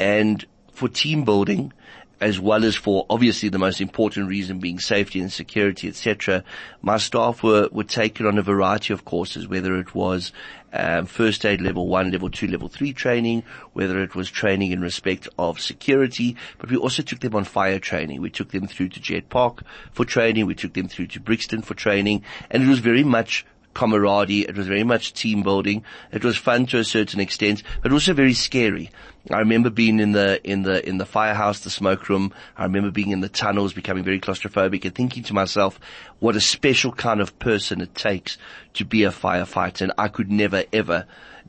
And 0.00 0.44
for 0.72 0.88
team 0.88 1.24
building, 1.24 1.72
as 2.20 2.38
well 2.38 2.64
as 2.64 2.76
for 2.76 3.06
obviously 3.08 3.48
the 3.48 3.58
most 3.58 3.80
important 3.80 4.28
reason 4.28 4.58
being 4.58 4.78
safety 4.78 5.20
and 5.20 5.32
security, 5.32 5.88
etc. 5.88 6.44
My 6.82 6.98
staff 6.98 7.42
were 7.42 7.68
were 7.72 7.84
taken 7.84 8.26
on 8.26 8.38
a 8.38 8.42
variety 8.42 8.92
of 8.92 9.04
courses, 9.04 9.48
whether 9.48 9.78
it 9.78 9.94
was 9.94 10.32
um, 10.72 11.06
first 11.06 11.46
aid 11.46 11.60
level 11.60 11.88
one, 11.88 12.10
level 12.10 12.30
two, 12.30 12.46
level 12.46 12.68
three 12.68 12.92
training, 12.92 13.42
whether 13.72 14.02
it 14.02 14.14
was 14.14 14.30
training 14.30 14.72
in 14.72 14.80
respect 14.80 15.28
of 15.38 15.60
security, 15.60 16.36
but 16.58 16.70
we 16.70 16.76
also 16.76 17.02
took 17.02 17.20
them 17.20 17.34
on 17.34 17.44
fire 17.44 17.78
training. 17.78 18.20
We 18.20 18.30
took 18.30 18.50
them 18.50 18.66
through 18.66 18.90
to 18.90 19.00
Jet 19.00 19.28
Park 19.30 19.62
for 19.92 20.04
training. 20.04 20.46
We 20.46 20.54
took 20.54 20.74
them 20.74 20.88
through 20.88 21.08
to 21.08 21.20
Brixton 21.20 21.62
for 21.62 21.74
training, 21.74 22.22
and 22.50 22.62
it 22.62 22.68
was 22.68 22.80
very 22.80 23.04
much 23.04 23.46
camaraderie. 23.74 24.40
It 24.40 24.56
was 24.56 24.66
very 24.66 24.84
much 24.84 25.12
team 25.12 25.42
building. 25.42 25.84
It 26.12 26.24
was 26.24 26.36
fun 26.36 26.66
to 26.66 26.78
a 26.78 26.84
certain 26.84 27.20
extent, 27.20 27.62
but 27.82 27.92
also 27.92 28.12
very 28.12 28.34
scary. 28.34 28.90
I 29.30 29.38
remember 29.38 29.70
being 29.70 30.00
in 30.00 30.12
the, 30.12 30.40
in 30.44 30.62
the, 30.62 30.86
in 30.88 30.98
the 30.98 31.06
firehouse, 31.06 31.60
the 31.60 31.70
smoke 31.70 32.08
room. 32.08 32.32
I 32.56 32.64
remember 32.64 32.90
being 32.90 33.10
in 33.10 33.20
the 33.20 33.28
tunnels, 33.28 33.72
becoming 33.72 34.02
very 34.02 34.18
claustrophobic 34.18 34.84
and 34.84 34.94
thinking 34.94 35.22
to 35.24 35.34
myself, 35.34 35.78
what 36.20 36.36
a 36.36 36.40
special 36.40 36.92
kind 36.92 37.20
of 37.20 37.38
person 37.38 37.80
it 37.80 37.94
takes 37.94 38.38
to 38.74 38.84
be 38.84 39.04
a 39.04 39.10
firefighter. 39.10 39.82
And 39.82 39.92
I 39.98 40.08
could 40.08 40.30
never 40.30 40.64
ever 40.72 41.06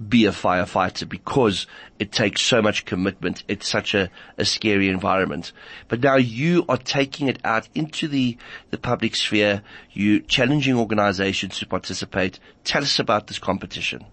be 0.09 0.25
a 0.25 0.31
firefighter 0.31 1.07
because 1.07 1.67
it 1.99 2.11
takes 2.11 2.41
so 2.41 2.61
much 2.61 2.85
commitment. 2.85 3.43
It's 3.47 3.67
such 3.67 3.93
a, 3.93 4.09
a 4.37 4.45
scary 4.45 4.89
environment. 4.89 5.51
But 5.87 6.01
now 6.01 6.15
you 6.15 6.65
are 6.69 6.77
taking 6.77 7.27
it 7.27 7.39
out 7.43 7.67
into 7.73 8.07
the, 8.07 8.37
the 8.69 8.77
public 8.77 9.15
sphere. 9.15 9.61
You 9.91 10.21
challenging 10.21 10.75
organizations 10.75 11.59
to 11.59 11.67
participate. 11.67 12.39
Tell 12.63 12.83
us 12.83 12.99
about 12.99 13.27
this 13.27 13.39
competition. 13.39 14.05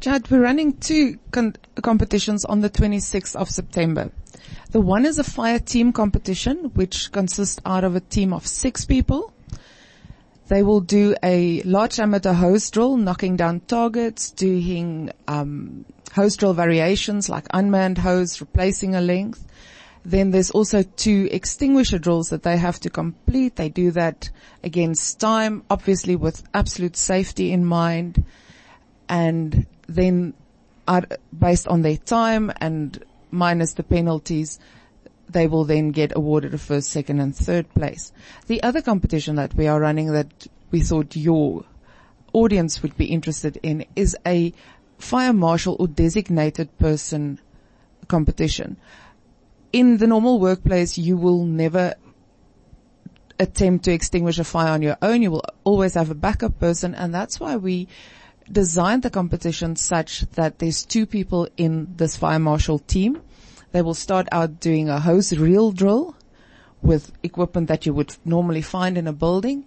Chad, 0.00 0.30
we're 0.30 0.42
running 0.42 0.74
two 0.74 1.18
con- 1.30 1.56
competitions 1.82 2.44
on 2.44 2.60
the 2.60 2.70
26th 2.70 3.36
of 3.36 3.48
September. 3.48 4.10
The 4.70 4.80
one 4.80 5.06
is 5.06 5.18
a 5.18 5.24
fire 5.24 5.58
team 5.58 5.92
competition, 5.92 6.72
which 6.74 7.12
consists 7.12 7.60
out 7.64 7.84
of 7.84 7.96
a 7.96 8.00
team 8.00 8.32
of 8.32 8.46
six 8.46 8.84
people. 8.84 9.32
They 10.48 10.62
will 10.62 10.80
do 10.80 11.14
a 11.22 11.62
large 11.62 11.96
diameter 11.96 12.34
hose 12.34 12.70
drill, 12.70 12.96
knocking 12.96 13.36
down 13.36 13.60
targets, 13.60 14.30
doing 14.30 15.10
um, 15.26 15.86
hose 16.12 16.36
drill 16.36 16.52
variations 16.52 17.28
like 17.28 17.46
unmanned 17.52 17.98
hose, 17.98 18.40
replacing 18.40 18.94
a 18.94 19.00
length. 19.00 19.46
Then 20.04 20.32
there's 20.32 20.50
also 20.50 20.82
two 20.82 21.28
extinguisher 21.32 21.98
drills 21.98 22.28
that 22.28 22.42
they 22.42 22.58
have 22.58 22.78
to 22.80 22.90
complete. 22.90 23.56
They 23.56 23.70
do 23.70 23.90
that 23.92 24.28
against 24.62 25.18
time, 25.18 25.62
obviously 25.70 26.14
with 26.14 26.42
absolute 26.52 26.96
safety 26.96 27.50
in 27.50 27.64
mind. 27.64 28.22
And 29.08 29.66
then 29.88 30.34
based 31.36 31.68
on 31.68 31.80
their 31.80 31.96
time 31.96 32.52
and 32.60 33.02
minus 33.30 33.72
the 33.72 33.82
penalties, 33.82 34.58
they 35.28 35.46
will 35.46 35.64
then 35.64 35.90
get 35.90 36.12
awarded 36.16 36.54
a 36.54 36.58
first, 36.58 36.90
second 36.90 37.20
and 37.20 37.34
third 37.34 37.72
place. 37.74 38.12
The 38.46 38.62
other 38.62 38.82
competition 38.82 39.36
that 39.36 39.54
we 39.54 39.66
are 39.66 39.80
running 39.80 40.12
that 40.12 40.46
we 40.70 40.80
thought 40.80 41.16
your 41.16 41.64
audience 42.32 42.82
would 42.82 42.96
be 42.96 43.06
interested 43.06 43.58
in 43.62 43.86
is 43.96 44.16
a 44.26 44.52
fire 44.98 45.32
marshal 45.32 45.76
or 45.78 45.88
designated 45.88 46.76
person 46.78 47.40
competition. 48.08 48.76
In 49.72 49.96
the 49.96 50.06
normal 50.06 50.38
workplace, 50.38 50.98
you 50.98 51.16
will 51.16 51.44
never 51.44 51.94
attempt 53.38 53.84
to 53.84 53.92
extinguish 53.92 54.38
a 54.38 54.44
fire 54.44 54.72
on 54.72 54.82
your 54.82 54.96
own. 55.02 55.22
You 55.22 55.32
will 55.32 55.44
always 55.64 55.94
have 55.94 56.10
a 56.10 56.14
backup 56.14 56.58
person 56.60 56.94
and 56.94 57.12
that's 57.14 57.40
why 57.40 57.56
we 57.56 57.88
designed 58.50 59.02
the 59.02 59.10
competition 59.10 59.74
such 59.76 60.20
that 60.32 60.58
there's 60.58 60.84
two 60.84 61.06
people 61.06 61.48
in 61.56 61.94
this 61.96 62.16
fire 62.16 62.38
marshal 62.38 62.78
team. 62.78 63.20
They 63.74 63.82
will 63.82 63.94
start 63.94 64.28
out 64.30 64.60
doing 64.60 64.88
a 64.88 65.00
hose 65.00 65.36
reel 65.36 65.72
drill 65.72 66.14
with 66.80 67.10
equipment 67.24 67.66
that 67.66 67.84
you 67.84 67.92
would 67.92 68.14
normally 68.24 68.62
find 68.62 68.96
in 68.96 69.08
a 69.08 69.12
building. 69.12 69.66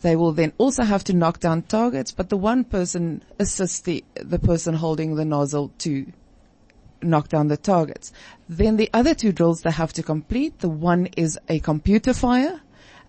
They 0.00 0.16
will 0.16 0.32
then 0.32 0.54
also 0.56 0.84
have 0.84 1.04
to 1.04 1.12
knock 1.12 1.38
down 1.38 1.64
targets, 1.64 2.10
but 2.10 2.30
the 2.30 2.38
one 2.38 2.64
person 2.64 3.22
assists 3.38 3.80
the, 3.80 4.02
the 4.14 4.38
person 4.38 4.72
holding 4.72 5.16
the 5.16 5.26
nozzle 5.26 5.72
to 5.80 6.10
knock 7.02 7.28
down 7.28 7.48
the 7.48 7.58
targets. 7.58 8.14
Then 8.48 8.78
the 8.78 8.88
other 8.94 9.12
two 9.12 9.30
drills 9.30 9.60
they 9.60 9.72
have 9.72 9.92
to 9.92 10.02
complete, 10.02 10.60
the 10.60 10.70
one 10.70 11.04
is 11.14 11.38
a 11.50 11.60
computer 11.60 12.14
fire 12.14 12.62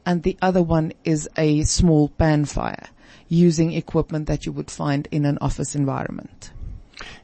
and 0.06 0.24
the 0.24 0.38
other 0.42 0.62
one 0.62 0.92
is 1.06 1.30
a 1.38 1.64
small 1.64 2.10
pan 2.10 2.44
fire 2.44 2.90
using 3.30 3.72
equipment 3.72 4.28
that 4.28 4.46
you 4.46 4.52
would 4.52 4.70
find 4.70 5.08
in 5.12 5.24
an 5.24 5.38
office 5.40 5.76
environment. 5.76 6.52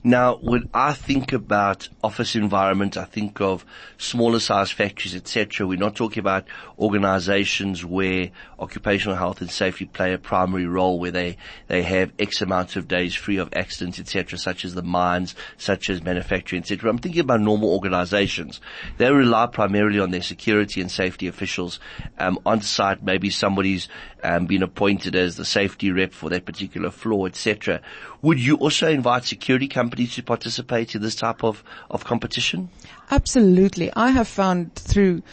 Now, 0.04 0.38
when 0.38 0.70
I 0.74 0.94
think 0.94 1.34
about 1.34 1.90
office 2.02 2.34
environment, 2.34 2.96
I 2.96 3.04
think 3.04 3.42
of 3.42 3.66
smaller 3.98 4.40
size 4.40 4.72
factories, 4.72 5.14
etc. 5.14 5.68
We're 5.68 5.78
not 5.78 5.96
talking 5.96 6.22
about 6.22 6.46
organizations 6.78 7.84
where 7.84 8.32
occupational 8.58 9.18
health 9.18 9.42
and 9.42 9.52
safety 9.52 9.84
play 9.86 10.14
a 10.14 10.18
primary 10.18 10.68
role, 10.68 11.00
where 11.00 11.12
they, 11.12 11.36
they 11.68 11.82
have 11.82 12.14
X 12.18 12.42
amount 12.42 12.78
of 12.78 12.88
days 12.88 13.14
free 13.14 13.38
of 13.38 13.50
accidents, 13.54 14.00
etc., 14.00 14.40
such 14.40 14.64
as 14.64 14.74
the 14.74 14.82
mines, 14.82 15.36
such 15.58 15.90
as 15.90 16.02
manufacturing, 16.02 16.62
etc. 16.62 16.90
I'm 16.90 17.00
thinking 17.00 17.22
about 17.22 17.42
normal 17.42 17.74
organizations. 17.74 18.62
They 18.98 19.12
rely 19.12 19.48
primarily 19.48 20.00
on 20.00 20.12
their 20.12 20.22
security 20.22 20.80
and 20.80 20.90
safety 20.90 21.28
officials 21.28 21.82
um, 22.18 22.40
on 22.46 22.62
site. 22.62 23.04
Maybe 23.04 23.30
somebody's 23.30 23.90
um, 24.24 24.46
been 24.46 24.64
appointed 24.64 25.16
as 25.16 25.36
the 25.36 25.46
safety 25.46 25.92
rep 25.92 26.14
for 26.14 26.30
that 26.30 26.46
particular 26.46 26.90
floor, 26.90 27.28
etc. 27.28 27.82
Would 28.22 28.40
you 28.40 28.56
also 28.56 28.90
invite 28.90 29.26
security 29.26 29.68
companies 29.68 29.89
to 29.90 30.24
participate 30.24 30.96
in 30.96 31.02
this 31.02 31.16
type 31.16 31.44
of, 31.44 31.64
of 31.90 32.06
competition? 32.06 32.70
Absolutely. 33.12 33.92
I 33.96 34.12
have 34.12 34.28
found 34.28 34.76
through 34.76 35.24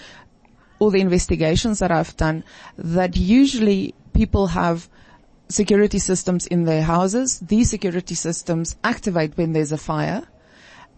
all 0.78 0.90
the 0.90 1.00
investigations 1.00 1.78
that 1.78 1.90
I've 1.90 2.16
done 2.16 2.44
that 2.76 3.16
usually 3.16 3.94
people 4.12 4.48
have 4.48 4.88
security 5.48 5.98
systems 5.98 6.46
in 6.46 6.64
their 6.64 6.82
houses. 6.82 7.40
These 7.40 7.70
security 7.70 8.14
systems 8.14 8.76
activate 8.82 9.36
when 9.36 9.52
there's 9.52 9.72
a 9.72 9.78
fire. 9.78 10.24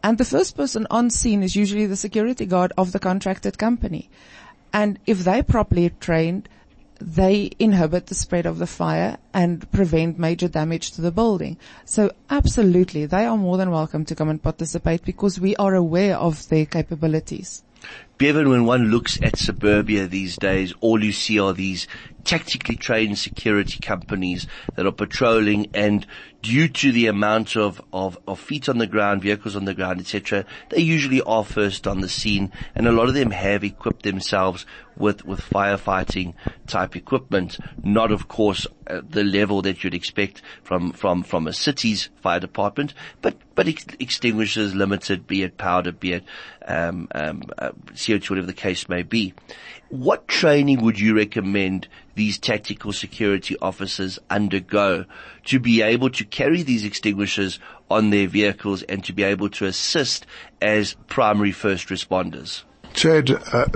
And 0.03 0.17
the 0.17 0.25
first 0.25 0.57
person 0.57 0.87
on 0.91 1.11
scene 1.11 1.43
is 1.43 1.57
usually 1.57 1.87
the 1.87 1.97
security 1.97 2.47
guard 2.47 2.73
of 2.79 2.93
the 2.93 2.99
contracted 2.99 3.59
company. 3.59 4.09
And 4.73 4.99
if 5.07 5.25
they're 5.25 5.43
properly 5.43 5.91
trained, 6.01 6.49
they 7.01 7.51
inhibit 7.59 8.07
the 8.07 8.15
spread 8.15 8.47
of 8.47 8.59
the 8.59 8.67
fire 8.67 9.19
and 9.33 9.71
prevent 9.73 10.19
major 10.19 10.49
damage 10.49 10.91
to 10.93 11.01
the 11.01 11.13
building. 11.13 11.57
So 11.85 12.11
absolutely, 12.31 13.07
they 13.07 13.25
are 13.25 13.37
more 13.37 13.57
than 13.57 13.71
welcome 13.71 14.05
to 14.07 14.15
come 14.15 14.29
and 14.29 14.43
participate 14.43 15.05
because 15.05 15.41
we 15.41 15.55
are 15.57 15.75
aware 15.75 16.17
of 16.17 16.49
their 16.49 16.67
capabilities. 16.67 17.63
Bevan, 18.19 18.49
when 18.51 18.65
one 18.65 18.91
looks 18.91 19.17
at 19.23 19.39
suburbia 19.39 20.09
these 20.09 20.37
days, 20.37 20.75
all 20.81 21.05
you 21.05 21.13
see 21.13 21.39
are 21.39 21.53
these 21.53 21.87
tactically 22.25 22.77
trained 22.77 23.17
security 23.17 23.79
companies 23.79 24.47
that 24.75 24.85
are 24.85 24.93
patrolling 24.93 25.71
and 25.73 26.05
due 26.43 26.69
to 26.69 26.93
the 26.93 27.07
amount 27.07 27.57
of, 27.57 27.81
of, 27.93 28.19
of 28.29 28.39
feet 28.39 28.69
on 28.69 28.79
the 28.79 28.87
ground, 28.87 29.23
vehicles 29.23 29.57
on 29.57 29.65
the 29.65 29.75
ground, 29.75 29.99
etc., 29.99 30.45
they 30.69 30.81
usually 30.81 31.23
are 31.23 31.45
first 31.45 31.87
on 31.87 32.01
the 32.01 32.09
scene 32.09 32.53
and 32.75 32.87
a 32.87 32.93
lot 32.93 33.09
of 33.09 33.15
them 33.15 33.31
have 33.31 33.65
equipped 33.65 34.03
themselves 34.03 34.67
with, 34.97 35.25
with 35.25 35.41
firefighting 35.41 36.35
type 36.67 36.97
equipment. 36.97 37.59
Not 37.83 38.13
of 38.13 38.29
course 38.29 38.67
at 38.87 39.11
the 39.11 39.25
level 39.25 39.63
that 39.63 39.83
you'd 39.83 39.95
expect 39.95 40.43
from, 40.63 40.93
from, 40.93 41.23
from 41.23 41.47
a 41.47 41.53
city's 41.53 42.11
fire 42.21 42.41
department, 42.41 42.95
but, 43.23 43.37
but 43.55 43.69
ex- 43.69 43.87
extinguishers 43.99 44.75
limited, 44.75 45.27
be 45.27 45.43
it 45.43 45.57
powder, 45.57 45.93
be 45.93 46.13
it, 46.13 46.25
um, 46.67 47.09
um, 47.15 47.43
uh, 47.59 47.71
CO2, 48.09 48.31
whatever 48.31 48.47
the 48.47 48.53
case 48.53 48.89
may 48.89 49.03
be. 49.03 49.35
What 49.91 50.29
training 50.29 50.83
would 50.83 50.99
you 51.01 51.17
recommend 51.17 51.89
these 52.15 52.39
tactical 52.39 52.93
security 52.93 53.57
officers 53.61 54.19
undergo 54.29 55.05
to 55.47 55.61
be 55.61 55.83
able 55.83 56.11
to 56.11 56.25
carry 56.25 56.63
these 56.63 56.85
extinguishers 56.85 57.59
on 57.91 58.11
their 58.11 58.27
vehicles 58.27 58.83
and 58.83 59.03
to 59.05 59.13
be 59.13 59.23
able 59.23 59.49
to 59.51 59.67
assist 59.67 60.27
as 60.61 60.95
primary 61.07 61.53
first 61.53 61.89
responders? 61.89 62.65
Chad, 62.93 63.31
uh, 63.31 63.67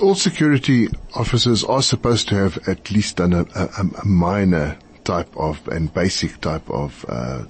all 0.00 0.14
security 0.14 0.88
officers 1.14 1.64
are 1.64 1.82
supposed 1.82 2.28
to 2.28 2.34
have 2.34 2.58
at 2.68 2.90
least 2.90 3.16
done 3.16 3.32
a, 3.32 3.46
a, 3.54 3.86
a 4.02 4.06
minor 4.06 4.76
type 5.04 5.34
of 5.36 5.66
and 5.68 5.92
basic 5.92 6.40
type 6.40 6.68
of 6.70 7.04
uh, 7.08 7.42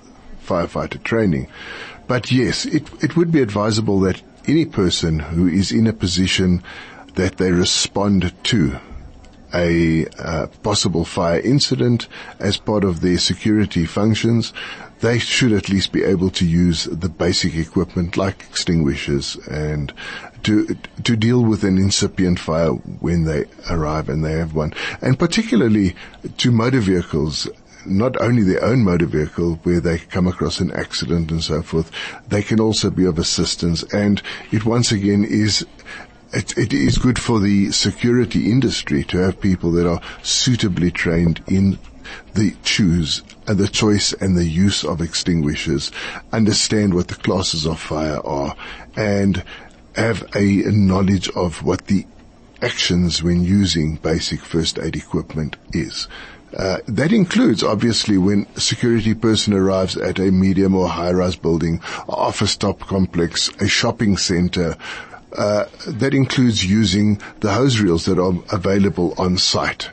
firefighter 0.44 1.02
training. 1.02 1.48
But 2.06 2.30
yes, 2.30 2.66
it, 2.66 2.88
it 3.02 3.16
would 3.16 3.32
be 3.32 3.40
advisable 3.40 4.00
that 4.00 4.22
any 4.46 4.64
person 4.64 5.18
who 5.18 5.46
is 5.46 5.72
in 5.72 5.86
a 5.86 5.92
position 5.92 6.62
that 7.14 7.36
they 7.36 7.52
respond 7.52 8.32
to 8.44 8.78
a 9.54 10.06
uh, 10.18 10.46
possible 10.62 11.04
fire 11.04 11.40
incident 11.40 12.08
as 12.38 12.56
part 12.56 12.84
of 12.84 13.00
their 13.00 13.18
security 13.18 13.84
functions, 13.84 14.52
they 15.00 15.18
should 15.18 15.52
at 15.52 15.68
least 15.68 15.92
be 15.92 16.02
able 16.04 16.30
to 16.30 16.46
use 16.46 16.84
the 16.84 17.08
basic 17.08 17.54
equipment 17.54 18.16
like 18.16 18.40
extinguishers 18.48 19.36
and 19.48 19.92
to 20.42 20.76
to 21.04 21.16
deal 21.16 21.44
with 21.44 21.64
an 21.64 21.76
incipient 21.76 22.38
fire 22.38 22.70
when 22.70 23.24
they 23.24 23.44
arrive 23.70 24.08
and 24.08 24.24
they 24.24 24.32
have 24.32 24.54
one. 24.54 24.72
And 25.00 25.18
particularly 25.18 25.94
to 26.38 26.50
motor 26.50 26.80
vehicles, 26.80 27.48
not 27.86 28.20
only 28.20 28.42
their 28.42 28.64
own 28.64 28.84
motor 28.84 29.06
vehicle 29.06 29.60
where 29.62 29.80
they 29.80 29.98
come 29.98 30.26
across 30.26 30.60
an 30.60 30.70
accident 30.72 31.30
and 31.30 31.42
so 31.42 31.62
forth, 31.62 31.90
they 32.28 32.42
can 32.42 32.60
also 32.60 32.90
be 32.90 33.04
of 33.04 33.18
assistance. 33.18 33.82
And 33.92 34.22
it 34.50 34.64
once 34.64 34.92
again 34.92 35.24
is 35.24 35.66
it, 36.32 36.56
it 36.56 36.72
is 36.72 36.96
good 36.96 37.18
for 37.18 37.40
the 37.40 37.70
security 37.72 38.50
industry 38.50 39.04
to 39.04 39.18
have 39.18 39.40
people 39.40 39.70
that 39.72 39.86
are 39.86 40.00
suitably 40.22 40.90
trained 40.90 41.42
in 41.46 41.78
the 42.34 42.54
choose 42.62 43.22
and 43.46 43.58
the 43.58 43.68
choice 43.68 44.12
and 44.14 44.36
the 44.36 44.46
use 44.46 44.84
of 44.84 45.00
extinguishers, 45.00 45.90
understand 46.32 46.94
what 46.94 47.08
the 47.08 47.14
classes 47.14 47.66
of 47.66 47.80
fire 47.80 48.24
are, 48.26 48.56
and 48.96 49.44
have 49.94 50.24
a 50.34 50.62
knowledge 50.70 51.28
of 51.30 51.62
what 51.62 51.86
the 51.86 52.06
actions 52.62 53.22
when 53.22 53.42
using 53.42 53.96
basic 53.96 54.40
first 54.40 54.78
aid 54.78 54.96
equipment 54.96 55.56
is. 55.72 56.08
Uh, 56.56 56.78
that 56.86 57.12
includes 57.12 57.62
obviously 57.62 58.18
when 58.18 58.46
a 58.56 58.60
security 58.60 59.14
person 59.14 59.54
arrives 59.54 59.96
at 59.96 60.18
a 60.18 60.30
medium 60.30 60.74
or 60.74 60.88
high-rise 60.88 61.36
building, 61.36 61.80
office 62.08 62.56
top 62.56 62.80
complex, 62.80 63.48
a 63.60 63.66
shopping 63.66 64.16
center, 64.16 64.76
uh, 65.36 65.64
that 65.86 66.12
includes 66.12 66.64
using 66.64 67.18
the 67.40 67.52
hose 67.52 67.80
reels 67.80 68.04
that 68.04 68.18
are 68.18 68.34
available 68.52 69.14
on 69.16 69.38
site 69.38 69.90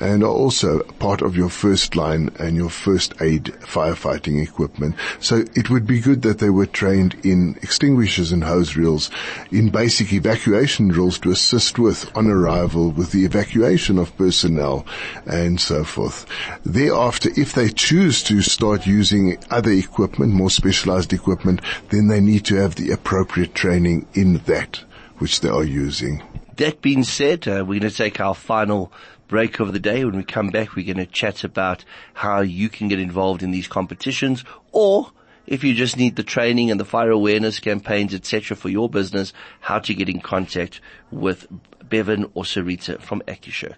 and 0.00 0.24
are 0.24 0.26
also 0.26 0.82
part 0.98 1.22
of 1.22 1.36
your 1.36 1.50
first 1.50 1.94
line 1.94 2.30
and 2.38 2.56
your 2.56 2.70
first 2.70 3.14
aid 3.20 3.44
firefighting 3.44 4.42
equipment. 4.42 4.96
So 5.20 5.44
it 5.54 5.70
would 5.70 5.86
be 5.86 6.00
good 6.00 6.22
that 6.22 6.38
they 6.38 6.50
were 6.50 6.66
trained 6.66 7.16
in 7.22 7.56
extinguishers 7.62 8.32
and 8.32 8.42
hose 8.42 8.76
reels, 8.76 9.10
in 9.50 9.68
basic 9.68 10.12
evacuation 10.12 10.88
drills 10.88 11.18
to 11.20 11.30
assist 11.30 11.78
with 11.78 12.10
on 12.16 12.26
arrival 12.26 12.90
with 12.90 13.12
the 13.12 13.24
evacuation 13.24 13.98
of 13.98 14.16
personnel 14.16 14.86
and 15.26 15.60
so 15.60 15.84
forth. 15.84 16.26
Thereafter, 16.64 17.30
if 17.36 17.52
they 17.52 17.68
choose 17.68 18.22
to 18.24 18.42
start 18.42 18.86
using 18.86 19.38
other 19.50 19.72
equipment, 19.72 20.32
more 20.32 20.50
specialized 20.50 21.12
equipment, 21.12 21.60
then 21.90 22.08
they 22.08 22.20
need 22.20 22.44
to 22.46 22.56
have 22.56 22.74
the 22.74 22.90
appropriate 22.90 23.54
training 23.54 24.06
in 24.14 24.38
that 24.46 24.82
which 25.18 25.40
they 25.40 25.48
are 25.48 25.64
using. 25.64 26.22
That 26.56 26.82
being 26.82 27.04
said, 27.04 27.46
uh, 27.46 27.64
we're 27.66 27.80
going 27.80 27.90
to 27.90 27.96
take 27.96 28.20
our 28.20 28.34
final 28.34 28.92
break 29.30 29.60
of 29.60 29.72
the 29.72 29.78
day. 29.78 30.04
When 30.04 30.16
we 30.16 30.24
come 30.24 30.48
back, 30.48 30.74
we're 30.74 30.84
going 30.84 31.06
to 31.06 31.10
chat 31.10 31.44
about 31.44 31.84
how 32.12 32.40
you 32.40 32.68
can 32.68 32.88
get 32.88 32.98
involved 32.98 33.42
in 33.42 33.52
these 33.52 33.68
competitions 33.68 34.44
or 34.72 35.12
if 35.46 35.64
you 35.64 35.72
just 35.74 35.96
need 35.96 36.16
the 36.16 36.22
training 36.22 36.70
and 36.70 36.78
the 36.78 36.84
fire 36.84 37.10
awareness 37.10 37.60
campaigns, 37.60 38.12
etc. 38.12 38.56
for 38.56 38.68
your 38.68 38.88
business, 38.88 39.32
how 39.60 39.78
to 39.78 39.94
get 39.94 40.08
in 40.08 40.20
contact 40.20 40.80
with 41.10 41.46
Bevan 41.88 42.30
or 42.34 42.42
Sharitha 42.42 43.00
from 43.00 43.22
AccuShirk. 43.22 43.76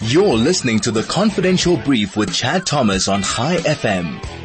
You're 0.00 0.34
listening 0.34 0.80
to 0.80 0.90
the 0.90 1.02
confidential 1.02 1.76
brief 1.78 2.16
with 2.16 2.32
Chad 2.32 2.66
Thomas 2.66 3.08
on 3.08 3.22
Chai 3.22 3.56
FM. 3.56 4.43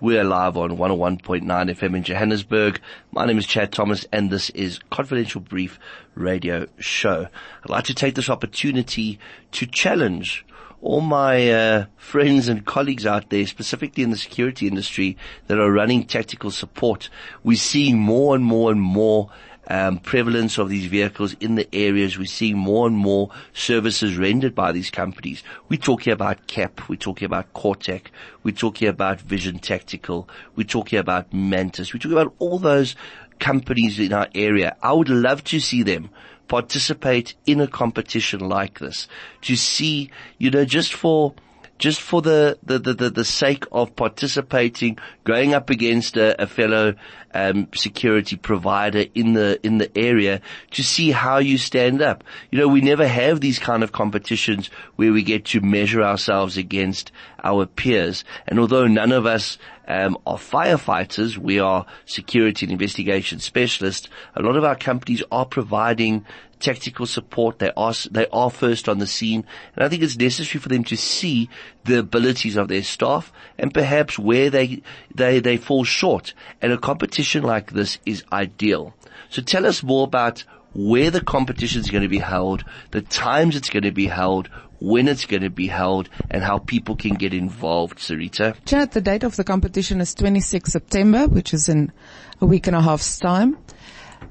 We 0.00 0.16
are 0.16 0.22
live 0.22 0.56
on 0.56 0.76
101.9 0.78 1.42
FM 1.42 1.96
in 1.96 2.04
Johannesburg. 2.04 2.80
My 3.10 3.26
name 3.26 3.36
is 3.36 3.48
Chad 3.48 3.72
Thomas 3.72 4.06
and 4.12 4.30
this 4.30 4.48
is 4.50 4.78
Confidential 4.90 5.40
Brief 5.40 5.80
Radio 6.14 6.68
Show. 6.78 7.26
I'd 7.64 7.68
like 7.68 7.82
to 7.86 7.94
take 7.94 8.14
this 8.14 8.30
opportunity 8.30 9.18
to 9.50 9.66
challenge 9.66 10.46
all 10.80 11.00
my 11.00 11.50
uh, 11.50 11.86
friends 11.96 12.46
and 12.46 12.64
colleagues 12.64 13.06
out 13.06 13.30
there, 13.30 13.44
specifically 13.44 14.04
in 14.04 14.10
the 14.10 14.16
security 14.16 14.68
industry, 14.68 15.16
that 15.48 15.58
are 15.58 15.72
running 15.72 16.06
tactical 16.06 16.52
support. 16.52 17.10
We're 17.42 17.56
seeing 17.56 17.98
more 17.98 18.36
and 18.36 18.44
more 18.44 18.70
and 18.70 18.80
more 18.80 19.30
um, 19.68 19.98
prevalence 19.98 20.58
of 20.58 20.68
these 20.68 20.86
vehicles 20.86 21.34
in 21.40 21.54
the 21.54 21.68
areas. 21.74 22.18
We're 22.18 22.24
seeing 22.24 22.58
more 22.58 22.86
and 22.86 22.96
more 22.96 23.30
services 23.52 24.16
rendered 24.16 24.54
by 24.54 24.72
these 24.72 24.90
companies. 24.90 25.42
We're 25.68 25.76
talking 25.78 26.12
about 26.12 26.46
CAP. 26.46 26.88
We're 26.88 26.96
talking 26.96 27.26
about 27.26 27.52
Cortec. 27.52 28.06
We're 28.42 28.54
talking 28.54 28.88
about 28.88 29.20
Vision 29.20 29.58
Tactical. 29.58 30.28
We're 30.56 30.66
talking 30.66 30.98
about 30.98 31.32
Mantis. 31.32 31.92
We're 31.92 32.00
talking 32.00 32.18
about 32.18 32.34
all 32.38 32.58
those 32.58 32.96
companies 33.38 33.98
in 33.98 34.12
our 34.12 34.28
area. 34.34 34.76
I 34.82 34.92
would 34.92 35.08
love 35.08 35.44
to 35.44 35.60
see 35.60 35.82
them 35.82 36.10
participate 36.48 37.34
in 37.46 37.60
a 37.60 37.68
competition 37.68 38.40
like 38.40 38.78
this 38.78 39.06
to 39.42 39.54
see, 39.54 40.10
you 40.38 40.50
know, 40.50 40.64
just 40.64 40.94
for, 40.94 41.34
just 41.78 42.00
for 42.00 42.20
the, 42.20 42.58
the, 42.62 42.78
the, 42.78 43.10
the, 43.10 43.24
sake 43.24 43.64
of 43.72 43.94
participating, 43.94 44.98
going 45.24 45.54
up 45.54 45.70
against 45.70 46.16
a, 46.16 46.42
a 46.42 46.46
fellow 46.46 46.94
um, 47.34 47.68
security 47.74 48.36
provider 48.36 49.04
in 49.14 49.34
the 49.34 49.60
in 49.64 49.78
the 49.78 49.96
area 49.96 50.40
to 50.72 50.82
see 50.82 51.10
how 51.10 51.38
you 51.38 51.58
stand 51.58 52.02
up. 52.02 52.24
You 52.50 52.58
know, 52.58 52.68
we 52.68 52.80
never 52.80 53.06
have 53.06 53.40
these 53.40 53.58
kind 53.58 53.82
of 53.82 53.92
competitions 53.92 54.70
where 54.96 55.12
we 55.12 55.22
get 55.22 55.44
to 55.46 55.60
measure 55.60 56.02
ourselves 56.02 56.56
against 56.56 57.12
our 57.44 57.66
peers. 57.66 58.24
And 58.46 58.58
although 58.58 58.86
none 58.86 59.12
of 59.12 59.26
us 59.26 59.58
um, 59.88 60.18
are 60.26 60.36
firefighters, 60.36 61.38
we 61.38 61.58
are 61.58 61.86
security 62.04 62.66
and 62.66 62.72
investigation 62.72 63.40
specialists. 63.40 64.08
A 64.36 64.42
lot 64.42 64.56
of 64.56 64.62
our 64.62 64.76
companies 64.76 65.22
are 65.32 65.46
providing 65.46 66.26
tactical 66.60 67.06
support. 67.06 67.58
They 67.58 67.72
are, 67.76 67.94
they 68.10 68.26
are 68.26 68.50
first 68.50 68.88
on 68.88 68.98
the 68.98 69.06
scene. 69.06 69.46
And 69.74 69.84
I 69.84 69.88
think 69.88 70.02
it's 70.02 70.18
necessary 70.18 70.60
for 70.60 70.68
them 70.68 70.84
to 70.84 70.96
see 70.96 71.48
the 71.84 72.00
abilities 72.00 72.56
of 72.56 72.68
their 72.68 72.82
staff 72.82 73.32
and 73.58 73.72
perhaps 73.72 74.18
where 74.18 74.50
they, 74.50 74.82
they, 75.14 75.40
they 75.40 75.56
fall 75.56 75.84
short. 75.84 76.34
And 76.60 76.70
a 76.70 76.78
competition 76.78 77.42
like 77.42 77.72
this 77.72 77.98
is 78.04 78.24
ideal. 78.30 78.94
So 79.30 79.40
tell 79.40 79.64
us 79.64 79.82
more 79.82 80.04
about 80.04 80.44
where 80.74 81.10
the 81.10 81.22
competition 81.22 81.80
is 81.80 81.90
going 81.90 82.02
to 82.02 82.08
be 82.08 82.18
held, 82.18 82.62
the 82.90 83.00
times 83.00 83.56
it's 83.56 83.70
going 83.70 83.84
to 83.84 83.90
be 83.90 84.06
held, 84.06 84.50
when 84.80 85.08
it's 85.08 85.24
going 85.24 85.42
to 85.42 85.50
be 85.50 85.66
held, 85.66 86.08
and 86.30 86.42
how 86.42 86.58
people 86.58 86.96
can 86.96 87.14
get 87.14 87.34
involved, 87.34 87.98
Sharitha. 87.98 88.56
Chad, 88.64 88.92
the 88.92 89.00
date 89.00 89.24
of 89.24 89.36
the 89.36 89.44
competition 89.44 90.00
is 90.00 90.14
26 90.14 90.72
September, 90.72 91.26
which 91.26 91.52
is 91.52 91.68
in 91.68 91.92
a 92.40 92.46
week 92.46 92.66
and 92.66 92.76
a 92.76 92.80
half's 92.80 93.18
time. 93.18 93.58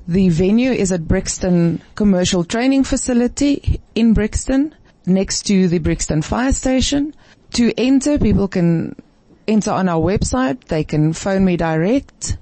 The 0.07 0.29
venue 0.29 0.71
is 0.71 0.91
at 0.91 1.07
Brixton 1.07 1.81
Commercial 1.95 2.43
Training 2.43 2.83
Facility 2.83 3.81
in 3.95 4.13
Brixton, 4.13 4.73
next 5.05 5.43
to 5.47 5.67
the 5.67 5.79
Brixton 5.79 6.21
Fire 6.21 6.53
Station. 6.53 7.13
To 7.53 7.73
enter, 7.77 8.17
people 8.17 8.47
can 8.47 8.95
enter 9.47 9.71
on 9.71 9.89
our 9.89 10.01
website. 10.01 10.65
They 10.65 10.83
can 10.83 11.13
phone 11.13 11.45
me 11.45 11.57
direct 11.57 12.37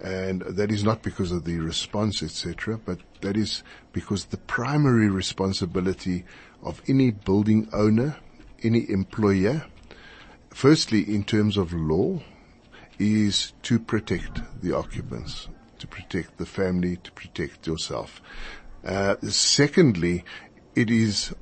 And 0.00 0.42
that 0.42 0.70
is 0.70 0.84
not 0.84 1.02
because 1.02 1.32
of 1.32 1.44
the 1.44 1.58
response, 1.58 2.22
etc., 2.22 2.78
but 2.78 3.00
that 3.22 3.36
is 3.36 3.64
because 3.92 4.26
the 4.26 4.36
primary 4.36 5.08
responsibility 5.08 6.24
of 6.62 6.80
any 6.86 7.10
building 7.10 7.68
owner, 7.72 8.18
any 8.62 8.88
employer, 8.88 9.66
firstly 10.50 11.02
in 11.02 11.24
terms 11.24 11.56
of 11.56 11.72
law, 11.72 12.20
is 13.00 13.52
to 13.62 13.80
protect 13.80 14.42
the 14.62 14.76
occupants, 14.76 15.48
to 15.80 15.88
protect 15.88 16.38
the 16.38 16.46
family, 16.46 16.98
to 16.98 17.10
protect 17.12 17.66
yourself. 17.66 18.22
Uh, 18.84 19.16
secondly, 19.22 20.24
it 20.76 20.88
is 20.88 21.34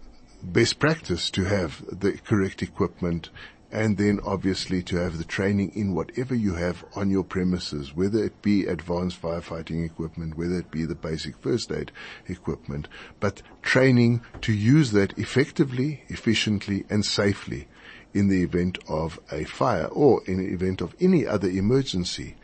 best 0.44 0.78
practice 0.78 1.30
to 1.30 1.44
have 1.44 1.82
the 1.90 2.12
correct 2.12 2.62
equipment 2.62 3.30
and 3.74 3.98
then 3.98 4.20
obviously 4.24 4.82
to 4.84 4.96
have 4.96 5.18
the 5.18 5.24
training 5.24 5.72
in 5.74 5.94
whatever 5.94 6.32
you 6.32 6.54
have 6.54 6.84
on 6.94 7.10
your 7.10 7.24
premises, 7.24 7.94
whether 7.94 8.22
it 8.22 8.40
be 8.40 8.66
advanced 8.66 9.20
firefighting 9.20 9.84
equipment, 9.84 10.36
whether 10.38 10.56
it 10.56 10.70
be 10.70 10.84
the 10.84 10.94
basic 10.94 11.36
first 11.38 11.72
aid 11.72 11.90
equipment, 12.28 12.86
but 13.18 13.42
training 13.62 14.20
to 14.40 14.52
use 14.52 14.92
that 14.92 15.18
effectively, 15.18 16.04
efficiently 16.06 16.84
and 16.88 17.04
safely 17.04 17.66
in 18.14 18.28
the 18.28 18.44
event 18.44 18.78
of 18.88 19.18
a 19.32 19.42
fire 19.42 19.86
or 19.86 20.22
in 20.26 20.38
the 20.38 20.52
event 20.52 20.80
of 20.80 20.94
any 21.00 21.26
other 21.26 21.48
emergency. 21.48 22.36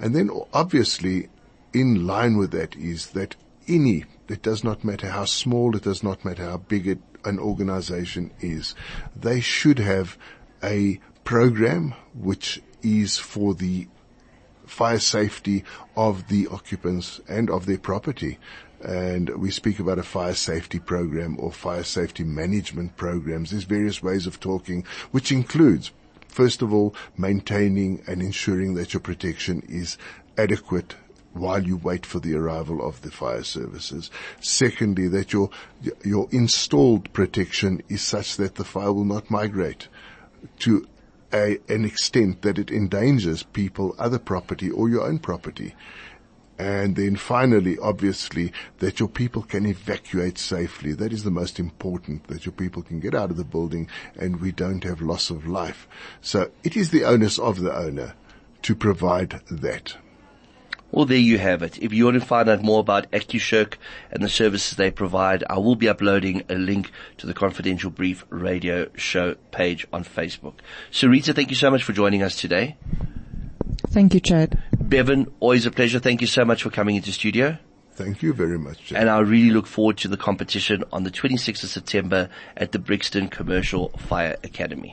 And 0.00 0.12
then 0.12 0.28
obviously 0.52 1.28
in 1.72 2.04
line 2.04 2.36
with 2.36 2.50
that 2.50 2.74
is 2.74 3.10
that 3.10 3.36
any, 3.68 4.06
it 4.28 4.42
does 4.42 4.64
not 4.64 4.82
matter 4.82 5.08
how 5.08 5.24
small, 5.24 5.76
it 5.76 5.84
does 5.84 6.02
not 6.02 6.24
matter 6.24 6.42
how 6.44 6.56
big 6.56 6.88
it 6.88 6.98
an 7.24 7.38
organization 7.38 8.30
is. 8.40 8.74
They 9.16 9.40
should 9.40 9.78
have 9.78 10.16
a 10.62 11.00
program 11.24 11.94
which 12.14 12.60
is 12.82 13.18
for 13.18 13.54
the 13.54 13.88
fire 14.66 14.98
safety 14.98 15.64
of 15.96 16.28
the 16.28 16.46
occupants 16.48 17.20
and 17.28 17.50
of 17.50 17.66
their 17.66 17.78
property. 17.78 18.38
And 18.82 19.30
we 19.40 19.50
speak 19.50 19.78
about 19.78 19.98
a 19.98 20.02
fire 20.02 20.34
safety 20.34 20.78
program 20.78 21.36
or 21.38 21.52
fire 21.52 21.84
safety 21.84 22.24
management 22.24 22.96
programs. 22.96 23.50
There's 23.50 23.64
various 23.64 24.02
ways 24.02 24.26
of 24.26 24.40
talking, 24.40 24.84
which 25.10 25.32
includes, 25.32 25.90
first 26.28 26.60
of 26.60 26.72
all, 26.72 26.94
maintaining 27.16 28.02
and 28.06 28.20
ensuring 28.20 28.74
that 28.74 28.92
your 28.92 29.00
protection 29.00 29.62
is 29.68 29.96
adequate 30.36 30.96
while 31.34 31.62
you 31.62 31.76
wait 31.76 32.06
for 32.06 32.20
the 32.20 32.34
arrival 32.34 32.86
of 32.86 33.02
the 33.02 33.10
fire 33.10 33.42
services. 33.42 34.10
Secondly, 34.40 35.08
that 35.08 35.32
your, 35.32 35.50
your 36.04 36.28
installed 36.30 37.12
protection 37.12 37.82
is 37.88 38.02
such 38.02 38.36
that 38.36 38.54
the 38.54 38.64
fire 38.64 38.92
will 38.92 39.04
not 39.04 39.30
migrate 39.30 39.88
to 40.60 40.86
a, 41.32 41.58
an 41.68 41.84
extent 41.84 42.42
that 42.42 42.58
it 42.58 42.70
endangers 42.70 43.42
people, 43.42 43.94
other 43.98 44.18
property 44.18 44.70
or 44.70 44.88
your 44.88 45.02
own 45.02 45.18
property. 45.18 45.74
And 46.56 46.94
then 46.94 47.16
finally, 47.16 47.76
obviously, 47.78 48.52
that 48.78 49.00
your 49.00 49.08
people 49.08 49.42
can 49.42 49.66
evacuate 49.66 50.38
safely. 50.38 50.92
That 50.92 51.12
is 51.12 51.24
the 51.24 51.32
most 51.32 51.58
important, 51.58 52.28
that 52.28 52.46
your 52.46 52.52
people 52.52 52.82
can 52.82 53.00
get 53.00 53.12
out 53.12 53.32
of 53.32 53.36
the 53.36 53.44
building 53.44 53.88
and 54.16 54.40
we 54.40 54.52
don't 54.52 54.84
have 54.84 55.02
loss 55.02 55.30
of 55.30 55.48
life. 55.48 55.88
So 56.20 56.52
it 56.62 56.76
is 56.76 56.90
the 56.90 57.02
onus 57.02 57.40
of 57.40 57.60
the 57.60 57.76
owner 57.76 58.14
to 58.62 58.76
provide 58.76 59.42
that. 59.50 59.96
Well, 60.94 61.06
there 61.06 61.18
you 61.18 61.38
have 61.38 61.64
it. 61.64 61.76
If 61.82 61.92
you 61.92 62.04
want 62.04 62.20
to 62.20 62.24
find 62.24 62.48
out 62.48 62.62
more 62.62 62.78
about 62.78 63.10
AccuSherq 63.10 63.74
and 64.12 64.22
the 64.22 64.28
services 64.28 64.76
they 64.76 64.92
provide, 64.92 65.42
I 65.50 65.58
will 65.58 65.74
be 65.74 65.88
uploading 65.88 66.44
a 66.48 66.54
link 66.54 66.92
to 67.18 67.26
the 67.26 67.34
Confidential 67.34 67.90
Brief 67.90 68.24
radio 68.30 68.88
show 68.94 69.34
page 69.50 69.88
on 69.92 70.04
Facebook. 70.04 70.54
Sharitha, 70.92 71.34
thank 71.34 71.50
you 71.50 71.56
so 71.56 71.68
much 71.68 71.82
for 71.82 71.92
joining 71.92 72.22
us 72.22 72.36
today. 72.36 72.76
Thank 73.88 74.14
you, 74.14 74.20
Chad. 74.20 74.62
Bevan, 74.78 75.32
always 75.40 75.66
a 75.66 75.72
pleasure. 75.72 75.98
Thank 75.98 76.20
you 76.20 76.28
so 76.28 76.44
much 76.44 76.62
for 76.62 76.70
coming 76.70 76.94
into 76.94 77.10
studio. 77.10 77.58
Thank 77.94 78.22
you 78.22 78.32
very 78.32 78.58
much. 78.58 78.86
Jack. 78.86 79.00
And 79.00 79.10
I 79.10 79.18
really 79.18 79.50
look 79.50 79.66
forward 79.66 79.98
to 79.98 80.08
the 80.08 80.16
competition 80.16 80.84
on 80.92 81.02
the 81.02 81.10
26th 81.10 81.64
of 81.64 81.70
September 81.70 82.28
at 82.56 82.70
the 82.70 82.78
Brixton 82.78 83.28
Commercial 83.28 83.88
Fire 83.98 84.36
Academy. 84.44 84.90